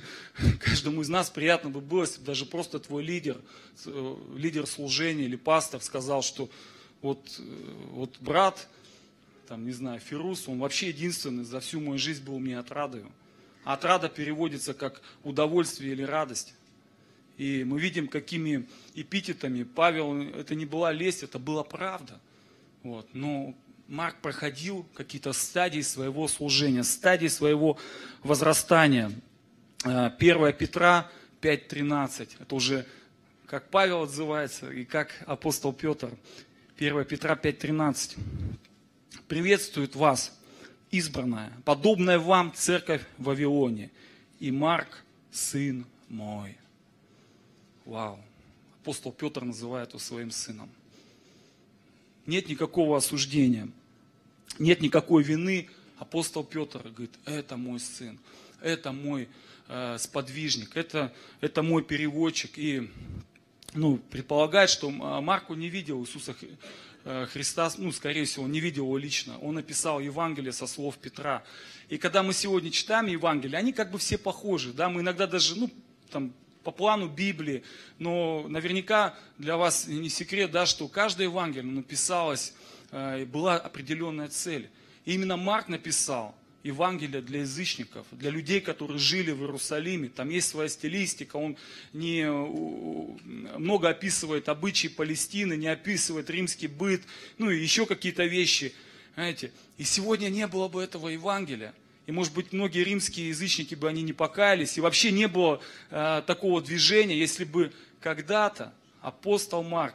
каждому 0.60 1.00
из 1.00 1.08
нас 1.08 1.30
приятно 1.30 1.70
бы 1.70 1.80
было, 1.80 2.02
если 2.02 2.20
бы 2.20 2.26
даже 2.26 2.44
просто 2.44 2.78
твой 2.78 3.02
лидер, 3.02 3.40
э, 3.86 4.16
лидер 4.36 4.66
служения 4.66 5.24
или 5.24 5.36
пастор 5.36 5.80
сказал, 5.80 6.20
что 6.20 6.50
вот, 7.00 7.20
э, 7.38 7.42
вот 7.92 8.18
брат, 8.20 8.68
там, 9.48 9.64
не 9.64 9.72
знаю, 9.72 9.98
Фирус, 9.98 10.46
он 10.46 10.58
вообще 10.58 10.88
единственный 10.88 11.44
за 11.44 11.60
всю 11.60 11.80
мою 11.80 11.98
жизнь 11.98 12.22
был 12.22 12.38
мне 12.38 12.58
отрадою. 12.58 13.10
Отрада 13.64 14.10
переводится 14.10 14.74
как 14.74 15.00
удовольствие 15.24 15.92
или 15.92 16.02
радость. 16.02 16.52
И 17.38 17.64
мы 17.64 17.80
видим, 17.80 18.08
какими 18.08 18.68
эпитетами 18.94 19.62
Павел, 19.62 20.20
это 20.20 20.54
не 20.54 20.66
была 20.66 20.92
лесть, 20.92 21.22
это 21.22 21.38
была 21.38 21.64
правда. 21.64 22.20
Вот. 22.82 23.06
Но 23.12 23.54
Марк 23.90 24.20
проходил 24.22 24.86
какие-то 24.94 25.32
стадии 25.32 25.80
своего 25.80 26.28
служения, 26.28 26.84
стадии 26.84 27.26
своего 27.26 27.76
возрастания. 28.22 29.10
1 29.82 29.92
э, 29.92 30.52
Петра 30.52 31.10
5.13, 31.42 32.36
это 32.38 32.54
уже 32.54 32.86
как 33.46 33.68
Павел 33.68 34.02
отзывается 34.02 34.70
и 34.70 34.84
как 34.84 35.10
апостол 35.26 35.72
Петр. 35.72 36.16
1 36.78 37.04
Петра 37.04 37.34
5.13. 37.34 38.16
Приветствует 39.26 39.96
вас 39.96 40.38
избранная, 40.92 41.52
подобная 41.64 42.20
вам 42.20 42.54
церковь 42.54 43.02
в 43.18 43.24
Вавилоне. 43.24 43.90
И 44.38 44.52
Марк, 44.52 45.02
сын 45.32 45.84
мой. 46.08 46.56
Вау. 47.84 48.20
Апостол 48.82 49.10
Петр 49.10 49.42
называет 49.42 49.88
его 49.88 49.98
своим 49.98 50.30
сыном. 50.30 50.70
Нет 52.24 52.48
никакого 52.48 52.96
осуждения, 52.96 53.68
нет 54.60 54.80
никакой 54.80 55.24
вины. 55.24 55.68
Апостол 55.98 56.44
Петр 56.44 56.80
говорит, 56.82 57.14
это 57.24 57.56
мой 57.56 57.80
сын, 57.80 58.18
это 58.62 58.92
мой 58.92 59.28
э, 59.68 59.96
сподвижник, 59.98 60.76
это, 60.76 61.12
это 61.40 61.62
мой 61.62 61.82
переводчик. 61.82 62.52
И 62.56 62.88
ну, 63.74 63.98
предполагает, 63.98 64.70
что 64.70 64.90
Марку 64.90 65.54
не 65.54 65.68
видел 65.68 66.02
Иисуса 66.02 66.34
э, 67.04 67.26
Христа, 67.26 67.70
ну, 67.76 67.92
скорее 67.92 68.24
всего, 68.24 68.46
не 68.46 68.60
видел 68.60 68.84
его 68.84 68.96
лично. 68.96 69.38
Он 69.40 69.56
написал 69.56 70.00
Евангелие 70.00 70.52
со 70.52 70.66
слов 70.66 70.96
Петра. 70.98 71.42
И 71.88 71.98
когда 71.98 72.22
мы 72.22 72.32
сегодня 72.32 72.70
читаем 72.70 73.06
Евангелие, 73.06 73.58
они 73.58 73.72
как 73.72 73.90
бы 73.90 73.98
все 73.98 74.16
похожи, 74.16 74.72
да, 74.72 74.88
мы 74.88 75.00
иногда 75.02 75.26
даже, 75.26 75.58
ну, 75.58 75.70
там, 76.10 76.32
по 76.64 76.70
плану 76.70 77.08
Библии, 77.08 77.62
но 77.98 78.46
наверняка 78.48 79.14
для 79.38 79.56
вас 79.56 79.86
не 79.86 80.10
секрет, 80.10 80.50
да, 80.50 80.66
что 80.66 80.88
каждое 80.88 81.24
Евангелие 81.24 81.70
написалось, 81.70 82.52
э, 82.52 82.70
была 82.92 83.56
определенная 83.56 84.28
цель. 84.28 84.68
И 85.04 85.14
именно 85.14 85.36
Марк 85.36 85.68
написал 85.68 86.34
Евангелие 86.62 87.22
для 87.22 87.40
язычников, 87.40 88.06
для 88.10 88.30
людей, 88.30 88.60
которые 88.60 88.98
жили 88.98 89.30
в 89.30 89.40
Иерусалиме. 89.40 90.10
Там 90.10 90.28
есть 90.28 90.48
своя 90.48 90.68
стилистика, 90.68 91.36
он 91.36 91.56
не 91.92 92.30
много 93.56 93.88
описывает 93.88 94.48
обычаи 94.48 94.88
Палестины, 94.88 95.56
не 95.56 95.68
описывает 95.68 96.28
римский 96.28 96.66
быт, 96.66 97.02
ну 97.38 97.50
и 97.50 97.58
еще 97.58 97.86
какие-то 97.86 98.24
вещи. 98.24 98.74
Знаете, 99.14 99.52
и 99.78 99.84
сегодня 99.84 100.28
не 100.28 100.46
было 100.46 100.68
бы 100.68 100.82
этого 100.82 101.08
Евангелия. 101.08 101.74
И, 102.06 102.12
может 102.12 102.34
быть, 102.34 102.52
многие 102.52 102.84
римские 102.84 103.28
язычники 103.28 103.74
бы 103.74 103.88
они 103.88 104.02
не 104.02 104.12
покаялись. 104.12 104.76
И 104.76 104.80
вообще 104.80 105.12
не 105.12 105.28
было 105.28 105.60
э, 105.90 106.22
такого 106.26 106.60
движения, 106.60 107.16
если 107.16 107.44
бы 107.44 107.72
когда-то 108.00 108.74
апостол 109.00 109.62
Марк, 109.62 109.94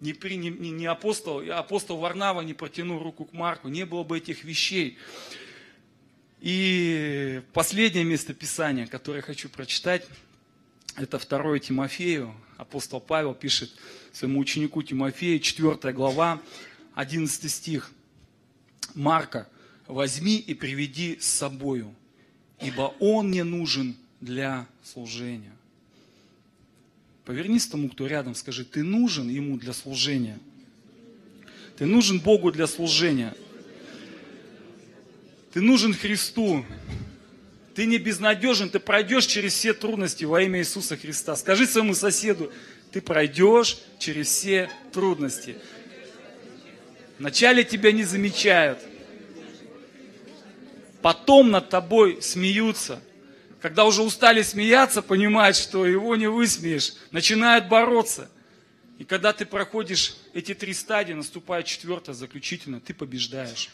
не, 0.00 0.12
при, 0.12 0.36
не, 0.36 0.50
не 0.50 0.86
апостол, 0.86 1.40
апостол 1.50 1.98
Варнава 1.98 2.42
не 2.42 2.54
протянул 2.54 3.02
руку 3.02 3.24
к 3.24 3.32
Марку, 3.32 3.68
не 3.68 3.86
было 3.86 4.02
бы 4.02 4.18
этих 4.18 4.44
вещей. 4.44 4.98
И 6.40 7.42
последнее 7.52 8.04
место 8.04 8.34
Писания, 8.34 8.86
которое 8.86 9.18
я 9.18 9.22
хочу 9.22 9.48
прочитать, 9.48 10.06
это 10.96 11.18
2 11.18 11.58
Тимофею. 11.60 12.34
Апостол 12.58 13.00
Павел 13.00 13.34
пишет 13.34 13.70
своему 14.12 14.40
ученику 14.40 14.82
Тимофею, 14.82 15.40
4 15.40 15.92
глава, 15.92 16.40
11 16.94 17.50
стих. 17.50 17.90
Марка, 18.94 19.48
возьми 19.86 20.36
и 20.36 20.54
приведи 20.54 21.18
с 21.20 21.26
собою, 21.26 21.94
ибо 22.60 22.94
он 23.00 23.28
мне 23.28 23.44
нужен 23.44 23.96
для 24.20 24.66
служения. 24.82 25.55
Повернись 27.26 27.66
тому, 27.66 27.88
кто 27.88 28.06
рядом, 28.06 28.36
скажи, 28.36 28.64
ты 28.64 28.84
нужен 28.84 29.28
ему 29.28 29.58
для 29.58 29.72
служения. 29.72 30.38
Ты 31.76 31.84
нужен 31.84 32.20
Богу 32.20 32.52
для 32.52 32.68
служения. 32.68 33.34
Ты 35.52 35.60
нужен 35.60 35.92
Христу. 35.92 36.64
Ты 37.74 37.84
не 37.84 37.98
безнадежен, 37.98 38.70
ты 38.70 38.78
пройдешь 38.78 39.26
через 39.26 39.54
все 39.54 39.74
трудности 39.74 40.24
во 40.24 40.40
имя 40.40 40.60
Иисуса 40.60 40.96
Христа. 40.96 41.34
Скажи 41.34 41.66
своему 41.66 41.94
соседу, 41.94 42.50
ты 42.92 43.00
пройдешь 43.00 43.78
через 43.98 44.28
все 44.28 44.70
трудности. 44.92 45.56
Вначале 47.18 47.64
тебя 47.64 47.90
не 47.90 48.04
замечают, 48.04 48.78
потом 51.02 51.50
над 51.50 51.70
тобой 51.70 52.22
смеются. 52.22 53.02
Когда 53.66 53.84
уже 53.84 54.02
устали 54.02 54.42
смеяться, 54.42 55.02
понимают, 55.02 55.56
что 55.56 55.86
его 55.86 56.14
не 56.14 56.28
высмеешь, 56.28 56.92
начинают 57.10 57.66
бороться. 57.66 58.30
И 58.96 59.02
когда 59.02 59.32
ты 59.32 59.44
проходишь 59.44 60.14
эти 60.34 60.54
три 60.54 60.72
стадии, 60.72 61.14
наступает 61.14 61.66
четвертая, 61.66 62.14
заключительная, 62.14 62.78
ты 62.78 62.94
побеждаешь. 62.94 63.70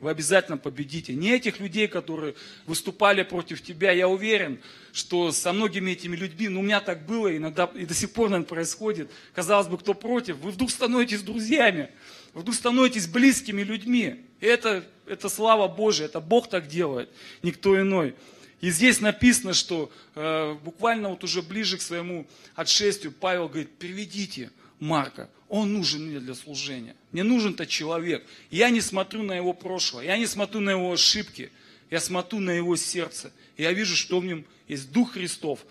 Вы 0.00 0.10
обязательно 0.10 0.58
победите. 0.58 1.14
Не 1.14 1.30
этих 1.30 1.60
людей, 1.60 1.88
которые 1.88 2.34
выступали 2.66 3.22
против 3.22 3.62
тебя. 3.62 3.90
Я 3.90 4.06
уверен, 4.06 4.60
что 4.92 5.32
со 5.32 5.54
многими 5.54 5.92
этими 5.92 6.14
людьми, 6.14 6.50
ну 6.50 6.60
у 6.60 6.62
меня 6.62 6.82
так 6.82 7.06
было, 7.06 7.34
иногда 7.34 7.70
и 7.74 7.86
до 7.86 7.94
сих 7.94 8.12
пор, 8.12 8.28
наверное, 8.28 8.46
происходит. 8.46 9.10
Казалось 9.32 9.68
бы, 9.68 9.78
кто 9.78 9.94
против, 9.94 10.36
вы 10.40 10.50
вдруг 10.50 10.70
становитесь 10.70 11.22
друзьями, 11.22 11.88
вдруг 12.34 12.54
становитесь 12.54 13.06
близкими 13.06 13.62
людьми. 13.62 14.26
Это 14.40 14.84
это 15.06 15.30
слава 15.30 15.68
Божия, 15.68 16.06
это 16.06 16.20
Бог 16.20 16.50
так 16.50 16.68
делает, 16.68 17.08
никто 17.42 17.80
иной. 17.80 18.14
И 18.62 18.70
здесь 18.70 19.00
написано, 19.00 19.54
что 19.54 19.90
э, 20.14 20.56
буквально 20.62 21.08
вот 21.08 21.24
уже 21.24 21.42
ближе 21.42 21.78
к 21.78 21.82
своему 21.82 22.28
отшествию 22.54 23.12
Павел 23.12 23.48
говорит, 23.48 23.76
приведите 23.76 24.52
Марка, 24.78 25.28
он 25.48 25.72
нужен 25.72 26.06
мне 26.06 26.20
для 26.20 26.34
служения. 26.34 26.94
Мне 27.10 27.24
нужен 27.24 27.54
этот 27.54 27.68
человек. 27.68 28.24
Я 28.50 28.70
не 28.70 28.80
смотрю 28.80 29.24
на 29.24 29.32
его 29.32 29.52
прошлое, 29.52 30.04
я 30.04 30.16
не 30.16 30.26
смотрю 30.26 30.60
на 30.60 30.70
его 30.70 30.92
ошибки, 30.92 31.50
я 31.90 32.00
смотрю 32.00 32.38
на 32.38 32.52
его 32.52 32.76
сердце. 32.76 33.32
Я 33.56 33.72
вижу, 33.72 33.96
что 33.96 34.20
в 34.20 34.24
нем 34.24 34.44
есть 34.68 34.92
Дух 34.92 35.14
Христов. 35.14 35.66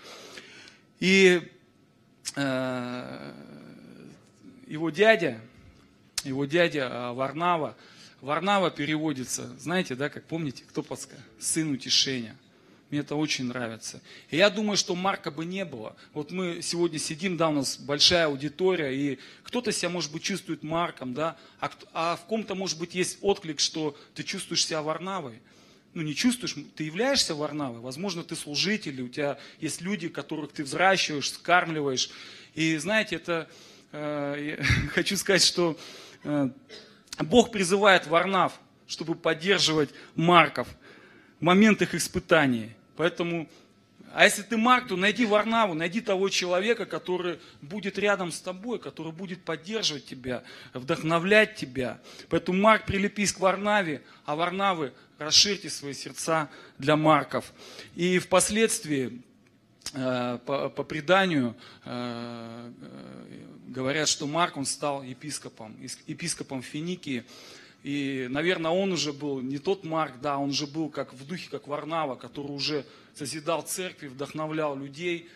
И 1.00 1.42
э, 2.36 3.34
его 4.68 4.90
дядя, 4.90 5.40
его 6.26 6.44
дядя 6.44 6.90
э, 6.92 7.14
Варнава, 7.14 7.78
Варнава 8.20 8.70
переводится, 8.70 9.48
знаете, 9.58 9.96
да, 9.96 10.10
как 10.10 10.26
помните, 10.26 10.66
кто 10.68 10.84
подсказал? 10.84 11.24
Сын 11.40 11.72
утешения. 11.72 12.36
Мне 12.92 13.00
это 13.00 13.16
очень 13.16 13.46
нравится. 13.46 14.02
И 14.30 14.36
я 14.36 14.50
думаю, 14.50 14.76
что 14.76 14.96
Марка 14.96 15.32
бы 15.32 15.46
не 15.46 15.64
было. 15.64 15.96
Вот 16.14 16.32
мы 16.32 16.62
сегодня 16.62 17.00
сидим, 17.00 17.38
да, 17.38 17.48
у 17.48 17.54
нас 17.54 17.78
большая 17.78 18.26
аудитория, 18.26 18.94
и 18.94 19.18
кто-то 19.44 19.72
себя, 19.72 19.88
может 19.88 20.12
быть, 20.12 20.24
чувствует 20.24 20.62
Марком, 20.62 21.14
да, 21.14 21.38
а, 21.62 21.72
а 21.94 22.16
в 22.18 22.26
ком-то, 22.26 22.54
может 22.54 22.78
быть, 22.78 22.94
есть 22.94 23.20
отклик, 23.22 23.62
что 23.62 23.98
ты 24.14 24.24
чувствуешь 24.24 24.66
себя 24.66 24.82
Варнавой. 24.82 25.42
Ну, 25.94 26.02
не 26.02 26.14
чувствуешь, 26.14 26.54
ты 26.76 26.84
являешься 26.84 27.34
Варнавой. 27.34 27.80
Возможно, 27.80 28.24
ты 28.24 28.36
служитель, 28.36 29.02
у 29.02 29.08
тебя 29.08 29.40
есть 29.62 29.80
люди, 29.80 30.10
которых 30.10 30.52
ты 30.52 30.66
взращиваешь, 30.66 31.32
скармливаешь. 31.32 32.10
И 32.56 32.76
знаете, 32.76 33.16
это, 33.16 33.50
э, 33.94 34.62
хочу 34.90 35.16
сказать, 35.16 35.46
что 35.46 35.78
э, 36.26 36.50
Бог 37.20 37.52
призывает 37.52 38.06
Варнав, 38.08 38.60
чтобы 38.86 39.16
поддерживать 39.16 39.92
Марков 40.16 40.68
в 41.40 41.44
момент 41.46 41.82
их 41.82 41.96
испытаний. 41.96 42.74
Поэтому, 43.02 43.50
а 44.14 44.26
если 44.26 44.44
ты 44.44 44.58
Марк, 44.58 44.88
то 44.88 44.96
найди 44.96 45.26
Варнаву, 45.26 45.74
найди 45.74 46.02
того 46.02 46.30
человека, 46.30 46.86
который 46.86 47.40
будет 47.64 47.98
рядом 47.98 48.32
с 48.32 48.40
тобой, 48.40 48.78
который 48.78 49.12
будет 49.12 49.44
поддерживать 49.44 50.06
тебя, 50.06 50.44
вдохновлять 50.72 51.56
тебя. 51.56 52.00
Поэтому 52.30 52.60
Марк, 52.60 52.86
прилепись 52.86 53.34
к 53.34 53.40
Варнаве, 53.40 54.04
а 54.24 54.36
Варнавы 54.36 54.94
расширьте 55.18 55.72
свои 55.72 55.96
сердца 55.96 56.48
для 56.78 56.96
Марков. 56.96 57.54
И 57.96 58.20
впоследствии, 58.20 59.24
э, 59.94 60.38
по, 60.46 60.70
по 60.70 60.84
преданию, 60.84 61.56
э, 61.86 62.72
говорят, 63.66 64.08
что 64.08 64.28
Марк, 64.28 64.58
он 64.58 64.66
стал 64.66 65.02
епископом, 65.02 65.76
епископом 66.06 66.62
Финикии. 66.62 67.24
И, 67.84 68.28
наверное, 68.30 68.72
он 68.72 68.92
уже 68.92 69.12
был 69.12 69.42
не 69.42 69.58
тот 69.58 69.84
Марк, 69.84 70.14
да, 70.22 70.38
он 70.38 70.50
уже 70.50 70.68
был 70.68 70.90
как 70.90 71.14
в 71.14 71.26
духе, 71.26 71.50
как 71.50 71.68
Варнава, 71.68 72.16
который 72.16 72.52
уже 72.52 72.86
созидал 73.16 73.64
церкви, 73.64 74.08
вдохновлял 74.08 74.78
людей 74.78 75.28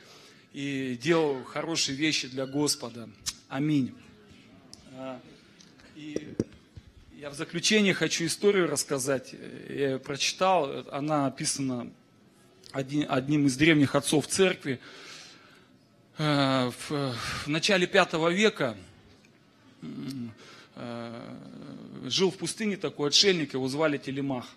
и 0.54 0.98
делал 1.02 1.44
хорошие 1.44 1.98
вещи 1.98 2.28
для 2.28 2.46
Господа. 2.46 3.10
Аминь. 3.50 3.96
А, 4.94 5.20
и 5.96 6.36
я 7.18 7.32
в 7.32 7.34
заключение 7.34 7.94
хочу 7.94 8.26
историю 8.26 8.70
рассказать. 8.70 9.34
Я 9.70 9.90
ее 9.90 10.00
прочитал, 10.00 10.86
она 10.92 11.26
описана 11.26 11.92
одним 12.72 13.48
из 13.48 13.58
древних 13.58 13.96
отцов 13.96 14.28
церкви. 14.28 14.80
Э, 16.18 16.72
в 16.90 17.48
начале 17.48 17.88
пятого 17.88 18.30
века 18.30 18.78
э, 19.82 21.36
жил 22.10 22.32
в 22.32 22.38
пустыне 22.38 22.78
такой 22.78 23.10
отшельник, 23.10 23.54
его 23.54 23.68
звали 23.68 23.98
Телемах. 23.98 24.48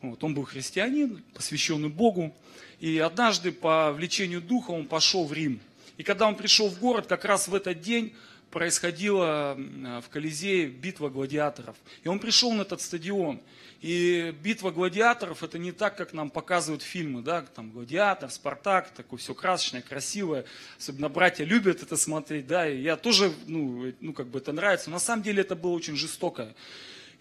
Вот, 0.00 0.22
он 0.24 0.34
был 0.34 0.44
христианин, 0.44 1.22
посвященный 1.34 1.88
Богу. 1.88 2.34
И 2.80 2.98
однажды 2.98 3.52
по 3.52 3.92
влечению 3.92 4.40
духа 4.40 4.72
он 4.72 4.86
пошел 4.86 5.24
в 5.24 5.32
Рим. 5.32 5.60
И 5.96 6.02
когда 6.02 6.26
он 6.26 6.34
пришел 6.34 6.68
в 6.68 6.78
город, 6.80 7.06
как 7.06 7.24
раз 7.24 7.46
в 7.46 7.54
этот 7.54 7.80
день 7.80 8.12
происходила 8.52 9.56
в 9.56 10.08
Колизее 10.10 10.66
битва 10.66 11.08
гладиаторов. 11.08 11.74
И 12.04 12.08
он 12.08 12.20
пришел 12.20 12.52
на 12.52 12.62
этот 12.62 12.80
стадион. 12.80 13.40
И 13.80 14.32
битва 14.44 14.70
гладиаторов 14.70 15.42
это 15.42 15.58
не 15.58 15.72
так, 15.72 15.96
как 15.96 16.12
нам 16.12 16.30
показывают 16.30 16.82
фильмы, 16.82 17.20
да, 17.22 17.42
там 17.42 17.72
гладиатор, 17.72 18.30
Спартак, 18.30 18.90
такое 18.90 19.18
все 19.18 19.34
красочное, 19.34 19.82
красивое. 19.82 20.44
Особенно 20.78 21.08
братья 21.08 21.44
любят 21.44 21.82
это 21.82 21.96
смотреть, 21.96 22.46
да, 22.46 22.68
и 22.68 22.80
я 22.80 22.96
тоже, 22.96 23.32
ну, 23.48 23.92
ну 23.98 24.12
как 24.12 24.28
бы 24.28 24.38
это 24.38 24.52
нравится. 24.52 24.88
Но 24.88 24.96
на 24.96 25.00
самом 25.00 25.24
деле 25.24 25.40
это 25.40 25.56
было 25.56 25.72
очень 25.72 25.96
жестоко. 25.96 26.54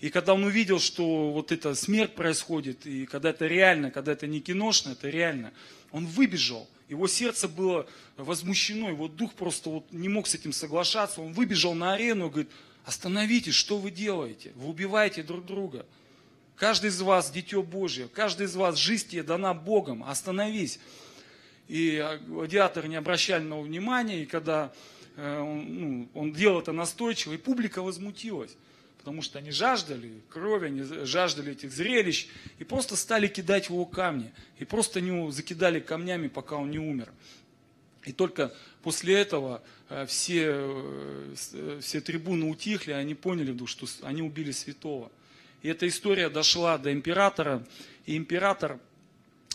И 0.02 0.10
когда 0.10 0.36
он 0.36 0.44
увидел, 0.44 0.80
что 0.80 1.32
вот 1.32 1.52
эта 1.52 1.74
смерть 1.74 2.14
происходит, 2.14 2.86
и 2.86 3.08
когда 3.08 3.32
это 3.32 3.48
реально, 3.48 3.90
когда 3.90 4.12
это 4.12 4.28
не 4.28 4.40
киношно, 4.40 4.92
это 4.92 5.10
реально, 5.10 5.54
он 5.92 6.06
выбежал. 6.06 6.70
Его 6.92 7.08
сердце 7.08 7.48
было 7.48 7.88
возмущено, 8.18 8.90
его 8.90 9.08
дух 9.08 9.34
просто 9.36 9.70
вот 9.70 9.94
не 9.94 10.10
мог 10.10 10.28
с 10.28 10.36
этим 10.36 10.52
соглашаться. 10.52 11.22
Он 11.22 11.32
выбежал 11.32 11.74
на 11.74 11.94
арену 11.94 12.28
и 12.28 12.30
говорит, 12.30 12.52
остановитесь, 12.84 13.54
что 13.54 13.78
вы 13.78 13.92
делаете? 13.92 14.52
Вы 14.56 14.68
убиваете 14.68 15.24
друг 15.24 15.46
друга. 15.46 15.86
Каждый 16.58 16.90
из 16.90 17.02
вас 17.02 17.32
дитё 17.32 17.64
Божье, 17.64 18.10
каждый 18.10 18.48
из 18.48 18.58
вас 18.58 18.76
жизнь 18.76 19.08
тебе 19.08 19.24
дана 19.24 19.54
Богом, 19.54 20.04
остановись. 20.04 20.82
И 21.70 22.06
гладиаторы 22.28 22.90
не 22.90 22.98
обращали 22.98 23.42
на 23.42 23.54
него 23.54 23.62
внимания, 23.62 24.24
и 24.24 24.26
когда 24.26 24.74
э, 25.16 25.40
он, 25.40 25.80
ну, 25.80 26.10
он 26.14 26.34
делал 26.34 26.60
это 26.60 26.74
настойчиво, 26.74 27.32
и 27.32 27.38
публика 27.38 27.82
возмутилась 27.82 28.52
потому 29.02 29.24
что 29.24 29.40
они 29.40 29.50
жаждали 29.50 30.22
крови, 30.30 30.68
они 30.68 30.84
жаждали 30.84 31.54
этих 31.54 31.72
зрелищ, 31.72 32.28
и 32.60 32.64
просто 32.64 32.96
стали 32.96 33.28
кидать 33.28 33.66
в 33.66 33.72
его 33.72 33.88
камни, 33.88 34.32
и 34.60 34.64
просто 34.64 35.02
не 35.02 35.32
закидали 35.32 35.80
камнями, 35.80 36.28
пока 36.28 36.56
он 36.56 36.70
не 36.70 36.78
умер. 36.78 37.12
И 38.06 38.14
только 38.14 38.54
после 38.84 39.16
этого 39.16 39.64
э, 39.90 40.06
все, 40.06 40.52
э, 40.54 41.36
э, 41.54 41.80
все 41.82 42.00
трибуны 42.02 42.46
утихли, 42.46 42.92
они 42.92 43.16
поняли, 43.16 43.58
что 43.66 43.88
они 44.04 44.22
убили 44.22 44.52
святого. 44.52 45.12
И 45.64 45.68
эта 45.68 45.88
история 45.88 46.30
дошла 46.30 46.78
до 46.78 46.94
императора, 46.94 47.66
и 48.06 48.16
император 48.16 48.80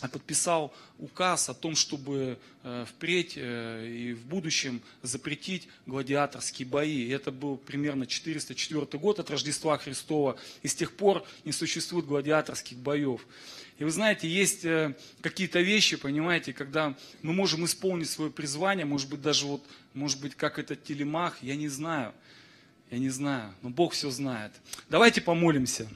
подписал 0.01 0.73
указ 0.99 1.49
о 1.49 1.55
том, 1.55 1.75
чтобы 1.75 2.37
э, 2.63 2.85
впредь 2.87 3.33
э, 3.35 3.87
и 3.87 4.13
в 4.13 4.25
будущем 4.25 4.81
запретить 5.01 5.67
гладиаторские 5.87 6.67
бои. 6.67 7.09
Это 7.09 7.31
был 7.31 7.57
примерно 7.57 8.05
404 8.05 8.85
год 8.99 9.19
от 9.19 9.31
Рождества 9.31 9.77
Христова. 9.77 10.37
И 10.61 10.67
с 10.67 10.75
тех 10.75 10.95
пор 10.95 11.25
не 11.45 11.51
существует 11.51 12.05
гладиаторских 12.05 12.77
боев. 12.77 13.25
И 13.79 13.83
вы 13.83 13.89
знаете, 13.89 14.27
есть 14.27 14.65
э, 14.65 14.95
какие-то 15.21 15.61
вещи, 15.61 15.97
понимаете, 15.97 16.53
когда 16.53 16.95
мы 17.23 17.33
можем 17.33 17.65
исполнить 17.65 18.09
свое 18.09 18.29
призвание, 18.29 18.85
может 18.85 19.09
быть, 19.09 19.21
даже 19.21 19.47
вот, 19.47 19.65
может 19.95 20.21
быть, 20.21 20.35
как 20.35 20.59
этот 20.59 20.83
телемах, 20.83 21.41
я 21.41 21.55
не 21.55 21.69
знаю. 21.69 22.13
Я 22.91 22.99
не 22.99 23.09
знаю, 23.09 23.53
но 23.61 23.69
Бог 23.69 23.93
все 23.93 24.09
знает. 24.09 24.53
Давайте 24.89 25.21
помолимся. 25.21 25.89